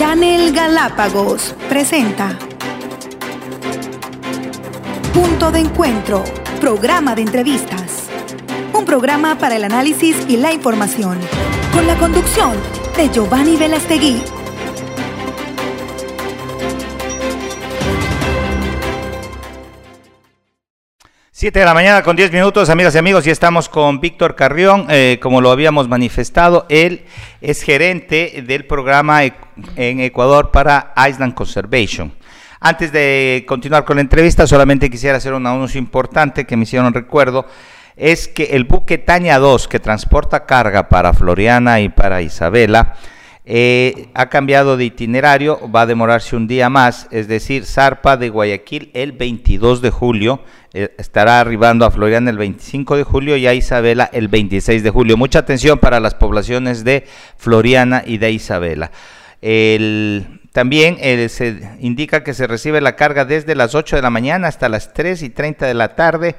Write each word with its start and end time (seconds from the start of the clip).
Channel 0.00 0.52
Galápagos 0.52 1.54
presenta 1.68 2.34
Punto 5.12 5.52
de 5.52 5.58
Encuentro, 5.58 6.24
programa 6.58 7.14
de 7.14 7.20
entrevistas. 7.20 8.08
Un 8.72 8.86
programa 8.86 9.36
para 9.36 9.56
el 9.56 9.64
análisis 9.64 10.16
y 10.26 10.38
la 10.38 10.54
información, 10.54 11.18
con 11.74 11.86
la 11.86 11.98
conducción 11.98 12.56
de 12.96 13.10
Giovanni 13.10 13.58
Velastegui. 13.58 14.39
Siete 21.40 21.60
de 21.60 21.64
la 21.64 21.72
mañana 21.72 22.02
con 22.02 22.16
diez 22.16 22.30
minutos, 22.30 22.68
amigas 22.68 22.94
y 22.94 22.98
amigos, 22.98 23.26
y 23.26 23.30
estamos 23.30 23.70
con 23.70 23.98
Víctor 23.98 24.34
Carrión, 24.34 24.84
eh, 24.90 25.18
como 25.22 25.40
lo 25.40 25.50
habíamos 25.50 25.88
manifestado, 25.88 26.66
él 26.68 27.06
es 27.40 27.62
gerente 27.62 28.44
del 28.46 28.66
programa 28.66 29.24
e- 29.24 29.32
en 29.76 30.00
Ecuador 30.00 30.50
para 30.50 30.92
Island 31.08 31.32
Conservation. 31.32 32.12
Antes 32.60 32.92
de 32.92 33.46
continuar 33.48 33.86
con 33.86 33.96
la 33.96 34.02
entrevista, 34.02 34.46
solamente 34.46 34.90
quisiera 34.90 35.16
hacer 35.16 35.32
un 35.32 35.46
anuncio 35.46 35.78
importante 35.78 36.44
que 36.44 36.58
me 36.58 36.64
hicieron 36.64 36.92
recuerdo, 36.92 37.46
es 37.96 38.28
que 38.28 38.50
el 38.52 38.64
buque 38.64 38.98
Taña 38.98 39.38
2, 39.38 39.66
que 39.66 39.80
transporta 39.80 40.44
carga 40.44 40.90
para 40.90 41.14
Floriana 41.14 41.80
y 41.80 41.88
para 41.88 42.20
Isabela, 42.20 42.96
eh, 43.46 44.08
ha 44.14 44.28
cambiado 44.28 44.76
de 44.76 44.84
itinerario, 44.84 45.70
va 45.70 45.82
a 45.82 45.86
demorarse 45.86 46.36
un 46.36 46.46
día 46.46 46.68
más, 46.68 47.08
es 47.10 47.26
decir, 47.26 47.64
zarpa 47.64 48.16
de 48.16 48.28
Guayaquil 48.28 48.90
el 48.94 49.12
22 49.12 49.80
de 49.82 49.90
julio, 49.90 50.42
eh, 50.72 50.94
estará 50.98 51.40
arribando 51.40 51.84
a 51.84 51.90
Floriana 51.90 52.30
el 52.30 52.38
25 52.38 52.96
de 52.96 53.02
julio 53.04 53.36
y 53.36 53.46
a 53.46 53.54
Isabela 53.54 54.08
el 54.12 54.28
26 54.28 54.82
de 54.82 54.90
julio. 54.90 55.16
Mucha 55.16 55.40
atención 55.40 55.78
para 55.78 55.98
las 56.00 56.14
poblaciones 56.14 56.84
de 56.84 57.06
Floriana 57.36 58.02
y 58.06 58.18
de 58.18 58.30
Isabela. 58.30 58.92
El- 59.40 60.40
también 60.52 60.96
eh, 61.00 61.28
se 61.28 61.60
indica 61.80 62.24
que 62.24 62.34
se 62.34 62.46
recibe 62.48 62.80
la 62.80 62.96
carga 62.96 63.24
desde 63.24 63.54
las 63.54 63.74
8 63.76 63.96
de 63.96 64.02
la 64.02 64.10
mañana 64.10 64.48
hasta 64.48 64.68
las 64.68 64.92
3 64.92 65.22
y 65.22 65.30
30 65.30 65.64
de 65.66 65.74
la 65.74 65.94
tarde 65.94 66.34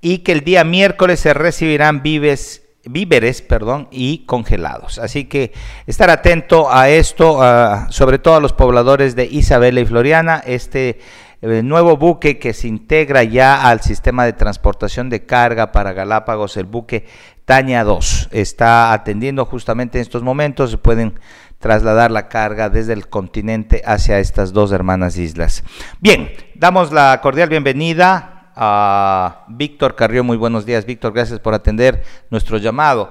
y 0.00 0.18
que 0.18 0.32
el 0.32 0.40
día 0.40 0.64
miércoles 0.64 1.20
se 1.20 1.32
recibirán 1.32 2.02
vives, 2.02 2.61
víveres 2.84 3.42
perdón, 3.42 3.88
y 3.90 4.24
congelados. 4.26 4.98
Así 4.98 5.24
que 5.24 5.52
estar 5.86 6.10
atento 6.10 6.72
a 6.72 6.88
esto, 6.88 7.42
a- 7.42 7.86
sobre 7.90 8.18
todo 8.18 8.36
a 8.36 8.40
los 8.40 8.52
pobladores 8.52 9.14
de 9.16 9.24
Isabela 9.26 9.80
y 9.80 9.86
Floriana, 9.86 10.42
este 10.44 10.98
eh, 11.42 11.62
nuevo 11.62 11.96
buque 11.96 12.38
que 12.38 12.52
se 12.52 12.68
integra 12.68 13.24
ya 13.24 13.68
al 13.68 13.80
sistema 13.80 14.24
de 14.24 14.32
transportación 14.32 15.10
de 15.10 15.26
carga 15.26 15.72
para 15.72 15.92
Galápagos, 15.92 16.56
el 16.56 16.66
buque 16.66 17.06
Taña 17.44 17.82
2, 17.82 18.28
está 18.30 18.92
atendiendo 18.92 19.44
justamente 19.44 19.98
en 19.98 20.02
estos 20.02 20.22
momentos, 20.22 20.70
se 20.70 20.78
pueden 20.78 21.18
trasladar 21.58 22.10
la 22.10 22.28
carga 22.28 22.68
desde 22.70 22.92
el 22.92 23.08
continente 23.08 23.82
hacia 23.84 24.18
estas 24.20 24.52
dos 24.52 24.70
hermanas 24.72 25.16
islas. 25.16 25.64
Bien, 26.00 26.30
damos 26.54 26.92
la 26.92 27.20
cordial 27.20 27.48
bienvenida 27.48 28.41
a 28.64 29.44
Víctor 29.48 29.96
Carrió. 29.96 30.22
Muy 30.22 30.36
buenos 30.36 30.64
días, 30.64 30.86
Víctor. 30.86 31.12
Gracias 31.12 31.40
por 31.40 31.52
atender 31.52 32.04
nuestro 32.30 32.58
llamado. 32.58 33.10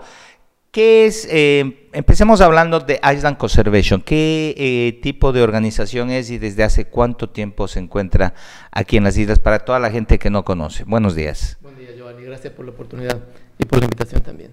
¿Qué 0.72 1.06
es? 1.06 1.28
eh, 1.30 1.90
empecemos 1.92 2.40
hablando 2.40 2.80
de 2.80 3.02
Island 3.04 3.36
Conservation. 3.36 4.02
¿Qué 4.02 4.56
eh, 4.56 5.02
tipo 5.02 5.34
de 5.34 5.42
organización 5.42 6.10
es 6.10 6.30
y 6.30 6.38
desde 6.38 6.64
hace 6.64 6.86
cuánto 6.86 7.30
tiempo 7.30 7.68
se 7.68 7.80
encuentra 7.80 8.34
aquí 8.72 8.96
en 8.96 9.04
las 9.04 9.18
islas 9.18 9.40
para 9.40 9.60
toda 9.60 9.80
la 9.80 9.92
gente 9.92 10.18
que 10.18 10.30
no 10.30 10.46
conoce? 10.46 10.86
Buenos 10.86 11.16
días. 11.16 11.58
Buen 11.62 11.78
día, 11.78 11.90
Giovanni. 11.98 12.24
Gracias 12.24 12.54
por 12.54 12.64
la 12.64 12.72
oportunidad 12.72 13.20
y 13.60 13.66
por 13.66 13.80
la 13.80 13.86
invitación 13.86 14.22
también. 14.22 14.52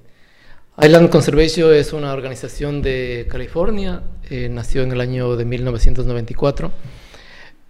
Island 0.83 1.11
Conservation 1.11 1.73
es 1.75 1.93
una 1.93 2.13
organización 2.13 2.83
de 2.83 3.29
California, 3.31 4.03
eh, 4.31 4.49
nació 4.49 4.83
en 4.83 4.91
el 4.91 5.01
año 5.01 5.37
de 5.37 5.45
1994 5.45 6.73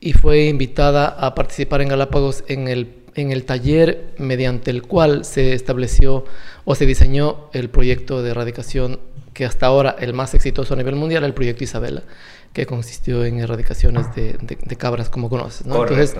y 0.01 0.13
fue 0.13 0.47
invitada 0.47 1.09
a 1.09 1.35
participar 1.35 1.83
en 1.83 1.89
Galápagos 1.89 2.45
en 2.49 2.69
el, 2.69 2.98
en 3.21 3.33
el 3.33 3.45
taller 3.45 4.15
mediante 4.19 4.71
el 4.71 4.83
cual 4.83 5.25
se 5.25 5.53
estableció 5.53 6.25
o 6.65 6.75
se 6.75 6.87
diseñó 6.87 7.49
el 7.53 7.69
proyecto 7.69 8.23
de 8.23 8.31
erradicación 8.31 9.01
que 9.35 9.45
hasta 9.45 9.67
ahora 9.67 9.97
el 9.99 10.13
más 10.15 10.35
exitoso 10.35 10.75
a 10.75 10.77
nivel 10.77 10.95
mundial, 10.97 11.25
el 11.25 11.35
proyecto 11.35 11.65
Isabela, 11.65 12.03
que 12.53 12.65
consistió 12.67 13.25
en 13.25 13.39
erradicaciones 13.41 14.15
de, 14.15 14.33
de- 14.41 14.59
de 14.61 14.77
cabras, 14.77 15.09
como 15.11 15.29
conoces. 15.29 15.67
¿no? 15.67 15.75
Entonces, 15.93 16.15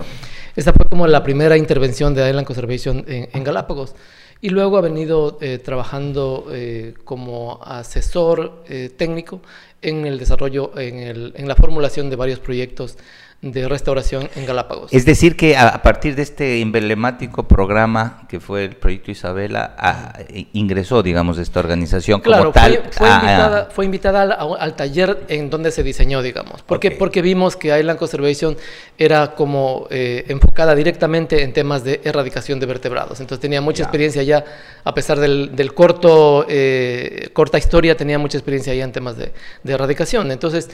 esa 0.55 0.71
fue 0.73 0.85
como 0.89 1.07
la 1.07 1.23
primera 1.23 1.57
intervención 1.57 2.13
de 2.13 2.27
Island 2.29 2.45
Conservation 2.47 3.03
en, 3.07 3.29
en 3.33 3.43
Galápagos. 3.43 3.95
Y 4.41 4.49
luego 4.49 4.77
ha 4.77 4.81
venido 4.81 5.37
eh, 5.41 5.57
trabajando 5.57 6.47
eh, 6.51 6.93
como 7.03 7.59
asesor 7.61 8.63
eh, 8.69 8.89
técnico 8.95 9.41
en 9.81 10.05
el 10.05 10.17
desarrollo, 10.17 10.71
en, 10.77 10.99
el- 10.99 11.33
en 11.35 11.47
la 11.47 11.55
formulación 11.55 12.09
de 12.09 12.15
varios 12.15 12.39
proyectos 12.39 12.97
de 13.41 13.69
restauración 13.69 14.29
en 14.35 14.45
Galápagos. 14.45 14.91
Es 14.91 15.05
decir, 15.05 15.37
que 15.37 15.55
a, 15.55 15.81
partir 15.81 16.13
de 16.15 16.23
este 16.23 16.59
emblemático 16.59 17.47
programa 17.47 18.25
que 18.27 18.41
fue 18.41 18.65
el 18.65 18.75
proyecto 18.75 19.11
Isabela, 19.11 19.75
a- 19.77 20.19
ingresó, 20.51 21.01
digamos, 21.01 21.37
esta 21.37 21.61
organización 21.61 22.19
Claro, 22.19 22.51
como 22.51 22.53
tal. 22.53 22.83
fue, 22.91 23.07
invitada, 23.09 23.69
fue 23.71 23.85
invitada 23.85 24.21
al, 24.23 24.57
al 24.59 24.75
taller 24.75 25.23
en 25.29 25.49
donde 25.49 25.71
se 25.71 25.83
diseñó, 25.83 26.21
digamos. 26.21 26.63
Porque, 26.63 26.89
Ok. 26.89 26.93
porque 26.99 27.21
vimos 27.21 27.55
que 27.55 27.77
Island 27.79 27.97
Conservation 27.97 28.57
era 28.97 29.35
como 29.35 29.87
eh, 29.89 30.25
enfocada 30.27 30.75
directamente 30.75 31.41
en 31.43 31.53
temas 31.53 31.85
de 31.85 32.01
erradicación 32.03 32.59
de 32.59 32.65
vertebrados. 32.65 33.21
Entonces 33.21 33.39
tenía 33.39 33.61
mucha 33.61 33.83
experiencia 33.83 34.21
ya, 34.23 34.43
a 34.83 34.93
pesar 34.93 35.17
del, 35.17 35.55
del 35.55 35.73
corto, 35.73 36.45
eh, 36.49 37.29
corta 37.31 37.57
historia, 37.57 37.95
tenía 37.95 38.19
mucha 38.19 38.37
experiencia 38.37 38.73
ya 38.73 38.83
en 38.83 38.91
temas 38.91 39.15
de, 39.15 39.31
de 39.63 39.73
erradicación. 39.73 40.29
Entonces, 40.31 40.69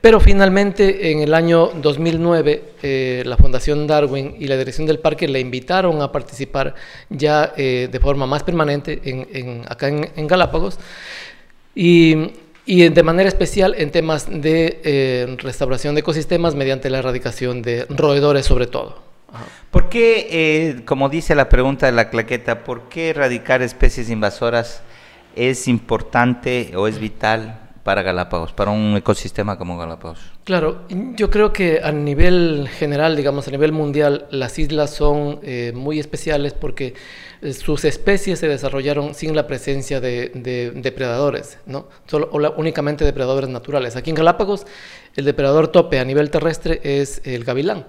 pero 0.00 0.18
finalmente 0.18 1.10
en 1.12 1.20
el 1.20 1.34
año 1.34 1.70
2009, 2.12 2.62
eh, 2.82 3.22
la 3.26 3.36
Fundación 3.36 3.86
Darwin 3.86 4.36
y 4.38 4.46
la 4.46 4.56
dirección 4.56 4.86
del 4.86 4.98
parque 4.98 5.26
le 5.28 5.40
invitaron 5.40 6.00
a 6.02 6.12
participar 6.12 6.74
ya 7.10 7.52
eh, 7.56 7.88
de 7.90 8.00
forma 8.00 8.26
más 8.26 8.42
permanente 8.42 9.00
en, 9.04 9.28
en- 9.32 9.62
acá 9.68 9.88
en, 9.88 10.26
Galápagos 10.26 10.78
y, 11.74 12.32
de 12.66 13.02
manera 13.02 13.28
especial 13.28 13.74
en 13.78 13.90
temas 13.90 14.28
de 14.30 14.80
eh, 14.84 15.36
restauración 15.38 15.94
de 15.94 16.00
ecosistemas 16.00 16.54
mediante 16.54 16.90
la 16.90 16.98
erradicación 16.98 17.62
de 17.62 17.84
roedores 17.88 18.46
sobre 18.46 18.66
todo. 18.66 19.02
Ajá. 19.32 19.44
¿Por 19.70 19.88
qué, 19.88 20.82
como 20.84 21.08
dice 21.08 21.34
la 21.34 21.48
pregunta 21.48 21.86
de 21.86 21.92
la 21.92 22.08
claqueta, 22.10 22.64
por 22.64 22.88
qué 22.88 23.10
erradicar 23.10 23.62
especies 23.62 24.08
invasoras 24.10 24.82
es 25.34 25.68
importante 25.68 26.72
o 26.76 26.88
es 26.88 26.98
vital 26.98 27.65
para 27.86 28.02
Galápagos, 28.02 28.52
para 28.52 28.72
un 28.72 28.96
ecosistema 28.96 29.56
como 29.56 29.78
Galápagos? 29.78 30.18
Claro, 30.42 30.82
yo 31.14 31.30
creo 31.30 31.52
que 31.52 31.80
a 31.82 31.92
nivel 31.92 32.68
general, 32.68 33.14
digamos, 33.14 33.46
a 33.46 33.52
nivel 33.52 33.70
mundial, 33.70 34.26
las 34.30 34.58
islas 34.58 34.90
son 34.90 35.38
eh, 35.44 35.70
muy 35.72 36.00
especiales 36.00 36.52
porque 36.52 36.94
eh, 37.42 37.52
sus 37.52 37.84
especies 37.84 38.40
se 38.40 38.48
desarrollaron 38.48 39.14
sin 39.14 39.36
la 39.36 39.46
presencia 39.46 40.00
de, 40.00 40.30
de 40.34 40.72
depredadores, 40.72 41.58
¿no? 41.66 41.86
Solo, 42.06 42.28
o 42.32 42.40
la- 42.40 42.50
únicamente 42.50 43.04
depredadores 43.04 43.48
naturales. 43.48 43.94
Aquí 43.94 44.10
en 44.10 44.16
Galápagos, 44.16 44.66
el 45.14 45.24
depredador 45.24 45.68
tope 45.68 46.00
a 46.00 46.04
nivel 46.04 46.28
terrestre 46.30 46.80
es 46.82 47.22
el 47.24 47.44
gavilán. 47.44 47.86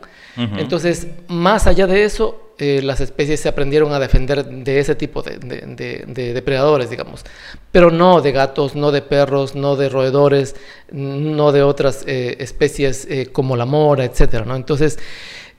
Entonces, 0.57 1.07
más 1.27 1.65
allá 1.65 1.87
de 1.87 2.03
eso, 2.03 2.46
eh, 2.59 2.81
las 2.81 3.01
especies 3.01 3.39
se 3.39 3.49
aprendieron 3.49 3.93
a 3.93 3.99
defender 3.99 4.45
de 4.45 4.79
ese 4.79 4.95
tipo 4.95 5.21
de, 5.21 5.37
de- 5.37 5.61
de- 5.67 6.05
de 6.07 6.33
depredadores, 6.33 6.89
digamos. 6.89 7.23
Pero 7.71 7.91
no 7.91 8.21
de 8.21 8.31
gatos, 8.31 8.75
no 8.75 8.91
de 8.91 9.01
perros, 9.01 9.55
no 9.55 9.75
de 9.75 9.89
roedores, 9.89 10.55
no 10.91 11.51
de 11.51 11.61
otras 11.63 12.03
eh, 12.07 12.37
especies 12.39 13.05
eh, 13.09 13.27
como 13.31 13.55
la 13.57 13.65
mora, 13.65 14.05
etcétera, 14.05 14.45
¿no? 14.45 14.55
Entonces, 14.55 14.97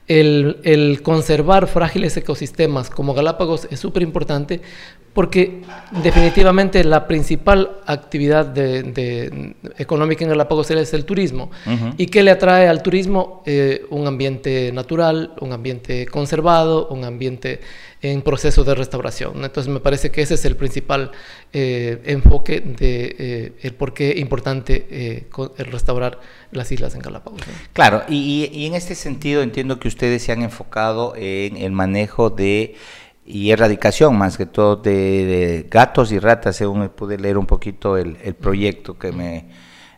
el, 0.06 0.58
el 0.64 1.02
conservar 1.02 1.66
frágiles 1.66 2.16
ecosistemas 2.16 2.88
como 2.88 3.12
Galápagos 3.14 3.68
es 3.70 3.78
súper 3.80 4.02
importante 4.02 4.62
porque 5.12 5.62
definitivamente 6.02 6.84
la 6.84 7.06
principal 7.08 7.78
actividad 7.86 8.46
de- 8.46 8.82
de- 8.84 9.54
económica 9.78 10.24
en 10.24 10.30
Galápagos 10.30 10.70
es 10.70 10.94
el 10.94 11.04
turismo. 11.04 11.50
¿Y 11.96 12.06
qué 12.06 12.22
le 12.22 12.30
atrae 12.30 12.68
al 12.68 12.82
turismo? 12.82 13.42
Eh, 13.46 13.84
un 13.90 14.06
ambiente 14.06 14.70
natural, 14.72 15.32
un 15.40 15.52
ambiente 15.52 16.06
conservado, 16.06 16.88
un 16.88 17.04
ambiente 17.04 17.60
en 18.00 18.22
proceso 18.22 18.62
de 18.62 18.76
restauración. 18.76 19.44
Entonces 19.44 19.72
me 19.72 19.80
parece 19.80 20.10
que 20.12 20.22
ese 20.22 20.34
es 20.34 20.44
el 20.44 20.54
principal 20.54 21.10
eh, 21.52 22.00
enfoque 22.04 22.60
de 22.60 23.16
eh, 23.18 23.52
el 23.62 23.74
por 23.74 23.92
qué 23.94 24.10
es 24.10 24.18
importante 24.18 25.26
restaurar 25.58 26.20
las 26.52 26.70
islas 26.70 26.94
en 26.94 27.00
Galápagos. 27.00 27.40
¿no? 27.40 27.52
Claro, 27.72 28.02
y- 28.08 28.48
y 28.52 28.66
en 28.66 28.74
este 28.74 28.94
sentido 28.94 29.42
entiendo 29.42 29.80
que 29.80 29.88
ustedes 29.88 30.22
se 30.22 30.30
han 30.32 30.42
enfocado 30.42 31.14
en 31.16 31.56
el 31.56 31.72
manejo 31.72 32.30
de 32.30 32.74
y 33.30 33.50
erradicación 33.50 34.16
más 34.16 34.36
que 34.38 34.46
todo 34.46 34.76
de, 34.76 34.90
de 34.90 35.66
gatos 35.70 36.10
y 36.12 36.18
ratas, 36.18 36.56
según 36.56 36.80
me 36.80 36.88
pude 36.88 37.18
leer 37.18 37.36
un 37.36 37.46
poquito 37.46 37.96
el, 37.96 38.16
el 38.24 38.34
proyecto 38.34 38.98
que 38.98 39.12
me 39.12 39.46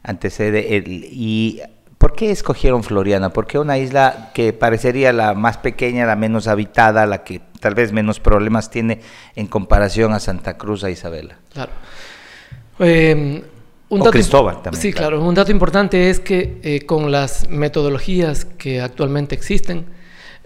antecede. 0.03 0.77
el- 0.77 0.87
y 1.11 1.61
¿Por 1.99 2.15
qué 2.15 2.31
escogieron 2.31 2.83
Floriana? 2.83 3.31
¿Por 3.31 3.47
qué 3.47 3.59
una 3.59 3.77
isla 3.77 4.31
que 4.33 4.55
parecería 4.55 5.13
la 5.13 5.35
más 5.35 5.59
pequeña, 5.59 6.07
la 6.07 6.17
menos 6.17 6.49
habitada, 6.49 7.05
la 7.05 7.25
que 7.25 7.43
tal 7.61 7.75
vez 7.75 7.93
menos 7.93 8.19
problemas 8.21 8.71
tiene 8.71 9.01
en 9.37 9.47
comparación 9.47 10.15
a 10.15 10.19
Santa 10.21 10.57
Cruz, 10.57 10.83
a 10.83 10.89
Isabela? 10.91 11.37
Claro. 11.53 11.73
Eh, 12.79 13.43
Un 13.91 14.01
o 14.01 14.11
Cristóbal 14.11 14.63
también. 14.63 14.81
Sí, 14.81 14.93
claro. 14.93 15.23
Un 15.23 15.35
dato 15.35 15.51
importante 15.53 16.09
es 16.11 16.21
que 16.21 16.59
eh, 16.63 16.87
con 16.87 17.11
las 17.13 17.49
metodologías 17.51 18.45
que 18.47 18.81
actualmente 18.81 19.35
existen, 19.35 19.85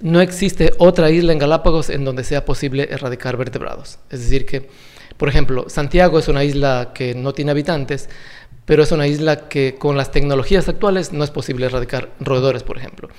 no 0.00 0.20
existe 0.20 0.72
otra 0.78 1.10
isla 1.10 1.32
en 1.32 1.38
Galápagos 1.38 1.90
en 1.90 2.04
donde 2.04 2.24
sea 2.24 2.44
posible 2.44 2.88
erradicar 2.90 3.36
vertebrados. 3.36 3.98
Es 4.10 4.20
decir, 4.20 4.46
que, 4.46 4.68
por 5.16 5.28
ejemplo, 5.28 5.68
Santiago 5.68 6.18
es 6.18 6.28
una 6.28 6.44
isla 6.44 6.92
que 6.94 7.14
no 7.14 7.32
tiene 7.32 7.52
habitantes, 7.52 8.08
pero 8.64 8.82
es 8.82 8.92
una 8.92 9.06
isla 9.06 9.48
que 9.48 9.76
con 9.78 9.96
las 9.96 10.10
tecnologías 10.10 10.68
actuales 10.68 11.12
no 11.12 11.22
es 11.22 11.30
posible 11.30 11.66
erradicar 11.66 12.10
roedores, 12.18 12.62
por 12.62 12.78
ejemplo. 12.78 13.10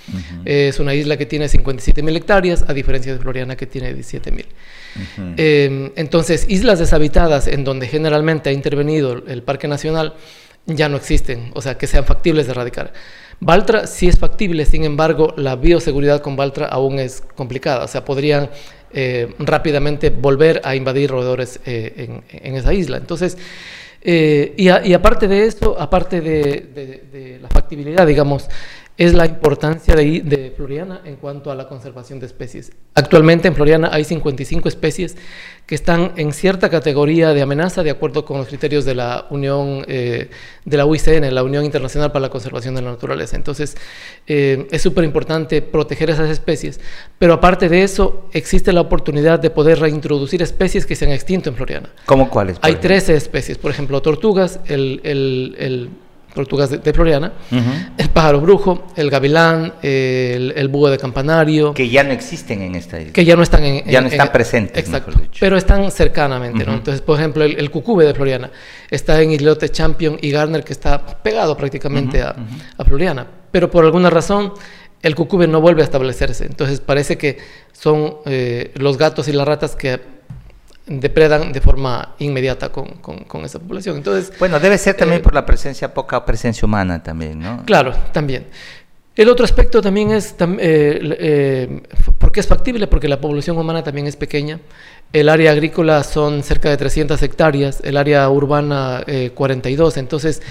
Es 0.43 0.79
una 0.79 0.95
isla 0.95 1.17
que 1.17 1.27
tiene 1.27 1.45
57.000 1.45 2.15
hectáreas, 2.15 2.65
a 2.67 2.73
diferencia 2.73 3.13
de 3.13 3.19
Floriana 3.19 3.55
que 3.55 3.67
tiene 3.67 3.93
17.000. 3.95 4.45
Em, 5.37 5.91
entonces, 5.95 6.45
islas 6.49 6.79
deshabitadas 6.79 7.47
en 7.47 7.63
donde 7.63 7.87
generalmente 7.87 8.49
ha 8.49 8.53
intervenido 8.53 9.23
el 9.27 9.43
Parque 9.43 9.67
Nacional 9.67 10.15
ya 10.67 10.89
no 10.89 10.97
existen, 10.97 11.51
o 11.53 11.61
sea, 11.61 11.77
que 11.77 11.87
sean 11.87 12.05
factibles 12.05 12.47
de 12.47 12.53
erradicar. 12.53 12.93
Baltra 13.39 13.85
sí 13.87 14.07
es 14.07 14.17
factible, 14.17 14.65
sin 14.65 14.83
embargo, 14.83 15.33
la 15.37 15.55
bioseguridad 15.55 16.21
con 16.21 16.35
Baltra 16.35 16.67
aún 16.67 16.99
es 16.99 17.21
complicada, 17.35 17.83
o 17.83 17.87
sea, 17.87 18.05
podrían 18.05 18.49
eh, 18.91 19.33
rápidamente 19.39 20.09
volver 20.09 20.61
a 20.63 20.75
invadir 20.75 21.09
roedores 21.09 21.59
eh, 21.65 22.21
en, 22.29 22.55
esa 22.55 22.73
isla. 22.73 22.97
Entonces, 22.97 23.37
eh, 24.01 24.53
y, 24.55 24.93
aparte 24.93 25.27
de 25.27 25.45
esto, 25.45 25.75
aparte 25.77 26.21
de, 26.21 27.39
la 27.41 27.49
factibilidad, 27.49 28.07
digamos, 28.07 28.47
es 28.97 29.13
la 29.13 29.25
importancia 29.25 29.93
de, 29.93 30.21
de, 30.21 30.53
Floriana 30.55 31.01
en 31.03 31.17
cuanto 31.17 31.51
a 31.51 31.55
la 31.55 31.67
conservación 31.67 32.19
de 32.19 32.27
especies. 32.27 32.71
Actualmente 32.93 33.49
en 33.49 33.55
Floriana 33.55 33.89
hay 33.91 34.05
55 34.05 34.69
especies 34.69 35.17
que 35.65 35.75
están 35.75 36.13
en 36.15 36.31
cierta 36.31 36.69
categoría 36.69 37.33
de 37.33 37.41
amenaza 37.41 37.83
de 37.83 37.89
acuerdo 37.89 38.23
con 38.23 38.37
los 38.37 38.47
criterios 38.47 38.85
de 38.85 38.95
la 38.95 39.27
Unión, 39.31 39.83
eh, 39.87 40.29
de 40.63 40.77
la 40.77 40.85
UICN, 40.85 41.33
la 41.33 41.43
Unión 41.43 41.65
Internacional 41.65 42.13
para 42.13 42.21
la 42.21 42.29
Conservación 42.29 42.75
de 42.75 42.83
la 42.83 42.91
Naturaleza. 42.91 43.35
Entonces, 43.35 43.75
eh, 44.27 44.65
es 44.71 44.81
súper 44.81 45.03
importante 45.03 45.61
proteger 45.61 46.09
esas 46.09 46.29
especies, 46.29 46.79
pero 47.19 47.33
aparte 47.33 47.67
de 47.67 47.83
eso, 47.83 48.29
existe 48.31 48.71
la 48.71 48.81
oportunidad 48.81 49.39
de 49.39 49.49
poder 49.49 49.79
reintroducir 49.79 50.41
especies 50.41 50.85
que 50.85 50.95
se 50.95 51.05
han 51.05 51.11
extinto 51.11 51.49
en 51.49 51.55
Floriana. 51.55 51.89
¿Cómo 52.05 52.29
cuáles? 52.29 52.57
Hay 52.61 52.75
13 52.75 53.15
especies, 53.15 53.57
por 53.57 53.71
ejemplo, 53.71 54.01
tortugas, 54.01 54.61
el, 54.67 55.01
el, 55.03 55.55
el 55.59 55.89
tortugas 56.35 56.69
de, 56.69 56.93
Floriana, 56.93 57.33
el 57.97 58.09
pájaro 58.09 58.41
brujo, 58.41 58.85
el 58.95 59.09
gavilán, 59.09 59.73
el, 59.81 60.67
búho 60.67 60.89
de 60.89 60.97
campanario. 60.97 61.73
Que 61.73 61.89
ya 61.89 62.03
no 62.03 62.11
existen 62.11 62.61
en 62.61 62.75
esta 62.75 62.99
isla. 62.99 63.13
Que 63.13 63.25
ya 63.25 63.35
no 63.35 63.41
están 63.41 63.63
en... 63.63 63.85
Ya 63.85 64.01
no 64.01 64.07
están 64.07 64.31
presentes. 64.31 64.77
Exacto. 64.77 65.19
Pero 65.39 65.57
están 65.57 65.89
cercanamente, 65.89 66.65
¿no? 66.65 66.73
Entonces, 66.73 67.01
por 67.01 67.17
ejemplo, 67.17 67.43
el, 67.43 67.71
cucube 67.71 68.05
de 68.05 68.13
Floriana 68.13 68.51
está 68.91 69.21
en 69.21 69.31
Islote 69.31 69.69
Champion 69.69 70.17
y 70.21 70.29
Garner, 70.29 70.63
que 70.63 70.73
está 70.73 71.03
pegado 71.23 71.57
prácticamente 71.57 72.21
a, 72.21 72.35
Floriana. 72.85 73.25
Pero 73.51 73.71
por 73.71 73.85
alguna 73.85 74.09
razón, 74.09 74.53
el 75.01 75.15
cucube 75.15 75.47
no 75.47 75.61
vuelve 75.61 75.81
a 75.81 75.85
establecerse. 75.85 76.45
Entonces, 76.45 76.81
parece 76.81 77.17
que 77.17 77.37
son 77.71 78.17
eh, 78.25 78.71
los 78.75 78.97
gatos 78.97 79.27
y 79.29 79.31
las 79.31 79.47
ratas 79.47 79.75
que 79.75 80.14
depredan 80.87 81.51
de 81.51 81.61
forma 81.61 82.15
inmediata 82.19 82.71
con, 82.71 82.87
con, 82.95 83.45
esa 83.45 83.59
población. 83.59 83.97
Entonces, 83.97 84.31
bueno, 84.37 84.59
debe 84.59 84.77
ser 84.77 84.95
también 84.95 85.21
eh, 85.21 85.23
por 85.23 85.33
la 85.33 85.45
presencia, 85.45 85.93
poca 85.93 86.23
presencia 86.25 86.65
humana 86.65 87.01
también, 87.01 87.39
¿no? 87.39 87.63
Claro, 87.65 87.93
también. 88.11 88.47
El 89.15 89.29
otro 89.29 89.45
aspecto 89.45 89.81
también 89.81 90.11
es, 90.11 90.35
eh, 90.39 90.99
eh, 91.19 91.81
¿por 92.17 92.31
qué 92.31 92.41
es 92.41 92.47
factible? 92.47 92.87
Porque 92.87 93.07
la 93.07 93.21
población 93.21 93.57
humana 93.57 93.83
también 93.83 94.07
es 94.07 94.15
pequeña. 94.15 94.59
El 95.13 95.29
área 95.29 95.51
agrícola 95.51 96.03
son 96.03 96.43
cerca 96.43 96.69
de 96.69 96.77
300 96.77 97.21
hectáreas, 97.23 97.79
el 97.83 97.95
área 97.95 98.29
urbana 98.29 99.05
42. 99.33 99.95
Entonces, 99.97 100.41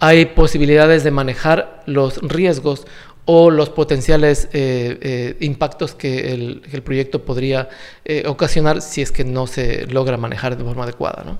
hay 0.00 0.26
posibilidades 0.26 1.02
de 1.02 1.10
manejar 1.10 1.82
los 1.86 2.18
riesgos 2.18 2.86
o 3.32 3.48
los 3.48 3.70
potenciales 3.70 4.48
eh, 4.52 4.98
eh, 5.00 5.36
impactos 5.38 5.94
que 5.94 6.32
el, 6.32 6.82
proyecto 6.82 7.24
podría 7.24 7.68
eh, 8.04 8.24
ocasionar 8.26 8.82
si 8.82 9.02
es 9.02 9.12
que 9.12 9.22
no 9.22 9.46
se 9.46 9.86
logra 9.86 10.16
manejar 10.16 10.56
de 10.56 10.64
forma 10.64 10.82
adecuada. 10.82 11.22
¿no? 11.24 11.38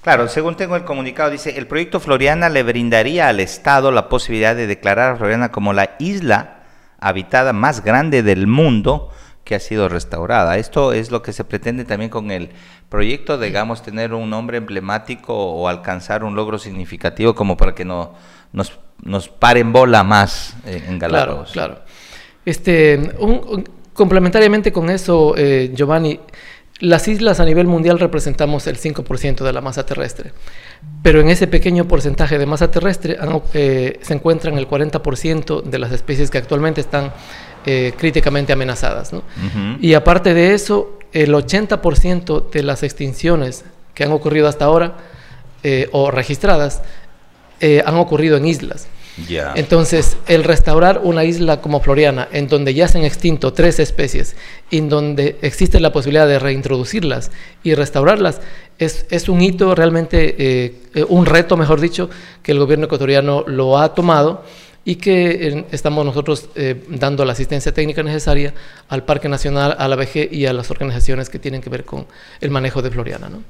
Claro, 0.00 0.26
según 0.28 0.56
tengo 0.56 0.74
el 0.74 0.84
comunicado, 0.84 1.28
dice, 1.28 1.58
el 1.58 1.66
proyecto 1.66 2.00
Floriana 2.00 2.48
le 2.48 2.62
brindaría 2.62 3.28
al 3.28 3.40
Estado 3.40 3.90
la 3.90 4.08
posibilidad 4.08 4.56
de 4.56 4.66
declarar 4.66 5.12
a 5.12 5.16
Floriana 5.18 5.52
como 5.52 5.74
la 5.74 5.96
isla 5.98 6.62
habitada 6.98 7.52
más 7.52 7.84
grande 7.84 8.22
del 8.22 8.46
mundo 8.46 9.10
que 9.44 9.54
ha 9.54 9.60
sido 9.60 9.90
restaurada. 9.90 10.56
Esto 10.56 10.94
es 10.94 11.10
lo 11.10 11.20
que 11.20 11.34
se 11.34 11.44
pretende 11.44 11.84
también 11.84 12.10
con 12.10 12.30
el 12.30 12.52
proyecto, 12.88 13.36
digamos, 13.36 13.82
tener 13.82 14.14
un 14.14 14.30
nombre 14.30 14.56
emblemático 14.56 15.34
o 15.34 15.68
alcanzar 15.68 16.24
un 16.24 16.34
logro 16.34 16.58
significativo 16.58 17.34
como 17.34 17.58
para 17.58 17.74
que 17.74 17.84
no, 17.84 18.14
nos 18.54 18.78
nos 19.02 19.28
paren 19.28 19.72
bola 19.72 20.02
más 20.02 20.54
eh, 20.66 20.84
en 20.88 20.98
Galápagos. 20.98 21.52
Claro, 21.52 21.74
claro. 21.74 21.88
Este, 22.44 23.10
complementariamente 23.92 24.72
con 24.72 24.90
eso, 24.90 25.34
eh, 25.36 25.72
Giovanni, 25.74 26.20
las 26.80 27.08
islas 27.08 27.40
a 27.40 27.44
nivel 27.44 27.66
mundial 27.66 27.98
representamos 27.98 28.66
el 28.68 28.78
5% 28.78 29.44
de 29.44 29.52
la 29.52 29.60
masa 29.60 29.84
terrestre, 29.84 30.32
pero 31.02 31.20
en 31.20 31.28
ese 31.28 31.48
pequeño 31.48 31.86
porcentaje 31.86 32.38
de 32.38 32.46
masa 32.46 32.70
terrestre 32.70 33.18
eh, 33.52 33.98
se 34.00 34.14
encuentran 34.14 34.56
el 34.56 34.68
40% 34.68 35.62
de 35.62 35.78
las 35.78 35.92
especies 35.92 36.30
que 36.30 36.38
actualmente 36.38 36.80
están 36.80 37.12
críticamente 37.98 38.54
amenazadas. 38.54 39.10
Y 39.82 39.92
aparte 39.92 40.32
de 40.32 40.54
eso, 40.54 40.98
el 41.12 41.34
80% 41.34 42.48
de 42.48 42.62
las 42.62 42.82
extinciones 42.82 43.66
que 43.92 44.04
han 44.04 44.12
ocurrido 44.12 44.48
hasta 44.48 44.64
ahora 44.64 44.96
o 45.92 46.10
registradas 46.10 46.80
eh, 47.60 47.82
han 47.84 47.96
ocurrido 47.96 48.36
en 48.36 48.46
islas. 48.46 48.88
Entonces, 49.56 50.16
el 50.28 50.44
restaurar 50.44 51.00
una 51.02 51.24
isla 51.24 51.60
como 51.60 51.80
Floriana, 51.80 52.28
en 52.30 52.46
donde 52.46 52.72
ya 52.72 52.86
se 52.86 52.98
han 52.98 53.04
extinto 53.04 53.52
tres 53.52 53.80
especies, 53.80 54.36
en 54.70 54.88
donde 54.88 55.38
existe 55.42 55.80
la 55.80 55.90
posibilidad 55.90 56.28
de 56.28 56.38
reintroducirlas 56.38 57.32
y 57.64 57.74
restaurarlas, 57.74 58.40
es, 58.78 59.06
es 59.10 59.28
un 59.28 59.42
hito 59.42 59.74
realmente, 59.74 60.36
eh, 60.38 61.04
un 61.08 61.26
reto, 61.26 61.56
mejor 61.56 61.80
dicho, 61.80 62.08
que 62.44 62.52
el 62.52 62.60
gobierno 62.60 62.86
ecuatoriano 62.86 63.42
lo 63.46 63.78
ha 63.78 63.92
tomado 63.92 64.44
y 64.88 64.96
que 64.96 65.66
estamos 65.70 66.02
nosotros 66.02 66.48
eh, 66.54 66.82
dando 66.88 67.22
la 67.26 67.32
asistencia 67.32 67.74
técnica 67.74 68.02
necesaria 68.02 68.54
al 68.88 69.04
Parque 69.04 69.28
Nacional, 69.28 69.76
a 69.78 69.86
la 69.86 69.96
BG 69.96 70.32
y 70.32 70.46
a 70.46 70.54
las 70.54 70.70
organizaciones 70.70 71.28
que 71.28 71.38
tienen 71.38 71.60
que 71.60 71.68
ver 71.68 71.84
con 71.84 72.06
el 72.40 72.50
manejo 72.50 72.80
de 72.80 72.90
Floriana. 72.90 73.28
¿no? 73.28 73.42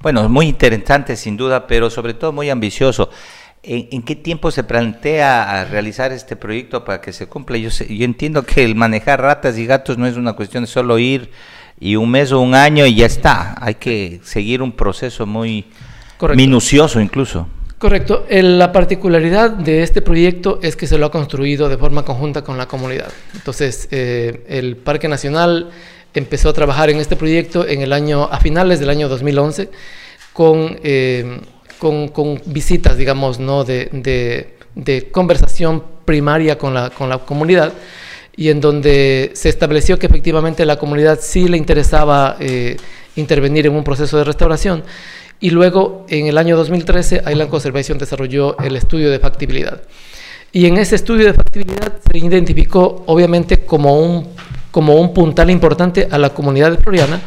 Bueno, 0.00 0.28
muy 0.28 0.48
interesante 0.48 1.14
sin 1.14 1.36
duda, 1.36 1.68
pero 1.68 1.88
sobre 1.88 2.14
todo 2.14 2.32
muy 2.32 2.50
ambicioso. 2.50 3.10
¿En, 3.64 4.02
qué 4.02 4.16
tiempo 4.16 4.50
se 4.50 4.64
plantea 4.64 5.64
realizar 5.70 6.10
este 6.10 6.34
proyecto 6.34 6.84
para 6.84 7.00
que 7.00 7.12
se 7.12 7.26
cumpla? 7.26 7.56
Yo, 7.58 7.68
yo 7.68 8.04
entiendo 8.04 8.42
que 8.42 8.64
el 8.64 8.74
manejar 8.74 9.20
ratas 9.20 9.56
y 9.56 9.66
gatos 9.66 9.98
no 9.98 10.06
es 10.06 10.16
una 10.16 10.32
cuestión 10.32 10.64
de 10.64 10.66
solo 10.66 10.98
ir 10.98 11.30
y 11.78 11.94
un 11.94 12.10
mes 12.10 12.32
o 12.32 12.40
un 12.40 12.56
año 12.56 12.86
y 12.86 12.96
ya 12.96 13.06
está. 13.06 13.54
Hay 13.60 13.76
que 13.76 14.20
seguir 14.24 14.62
un 14.62 14.72
proceso 14.72 15.26
muy 15.26 15.66
minucioso 16.34 17.00
incluso. 17.00 17.46
Correcto. 17.78 18.26
la 18.30 18.70
particularidad 18.70 19.50
de 19.50 19.82
este 19.82 20.02
proyecto 20.02 20.60
es 20.62 20.76
que 20.76 20.86
se 20.86 20.98
lo 20.98 21.06
ha 21.06 21.10
construido 21.10 21.68
de 21.68 21.76
forma 21.76 22.04
conjunta 22.04 22.42
con 22.42 22.56
la 22.56 22.66
comunidad. 22.66 23.12
Entonces, 23.34 23.88
eh, 23.90 24.44
el 24.48 24.76
Parque 24.76 25.08
Nacional 25.08 25.70
empezó 26.14 26.50
a 26.50 26.52
trabajar 26.52 26.90
en 26.90 26.98
este 26.98 27.16
proyecto 27.16 27.66
en 27.66 27.80
el 27.80 27.92
año, 27.92 28.28
a 28.30 28.38
finales 28.38 28.78
del 28.78 28.90
año 28.90 29.08
2011 29.08 29.68
con 30.32 30.78
eh, 30.84 31.40
con, 31.82 32.40
visitas, 32.46 32.96
digamos, 32.96 33.40
¿no? 33.40 33.64
de, 33.64 34.54
conversación 35.10 35.82
primaria 36.04 36.56
con 36.56 36.74
la, 36.74 37.18
comunidad 37.26 37.72
y 38.36 38.48
en 38.50 38.60
donde 38.60 39.32
se 39.34 39.48
estableció 39.48 39.98
que 39.98 40.06
efectivamente 40.06 40.64
la 40.64 40.78
comunidad 40.78 41.18
sí 41.20 41.48
le 41.48 41.58
interesaba 41.58 42.36
eh, 42.40 42.76
intervenir 43.16 43.66
en 43.66 43.74
un 43.74 43.84
proceso 43.84 44.16
de 44.16 44.24
restauración. 44.24 44.84
Y 45.40 45.50
luego, 45.50 46.06
en 46.08 46.28
el 46.28 46.38
año 46.38 46.56
2013, 46.56 47.24
Island 47.28 47.50
Conservation 47.50 47.98
desarrolló 47.98 48.56
el 48.58 48.76
estudio 48.76 49.10
de 49.10 49.18
factibilidad. 49.18 49.82
Y 50.52 50.66
en 50.66 50.76
ese 50.76 50.94
estudio 50.94 51.26
de 51.26 51.34
factibilidad 51.34 51.94
se 52.10 52.18
identificó, 52.18 53.02
obviamente, 53.06 53.64
como 53.64 53.98
un, 53.98 54.28
como 54.70 54.94
un 54.94 55.12
puntal 55.12 55.50
importante 55.50 56.06
a 56.10 56.16
la 56.18 56.30
comunidad 56.30 56.70
de 56.70 56.76
floriana, 56.76 57.20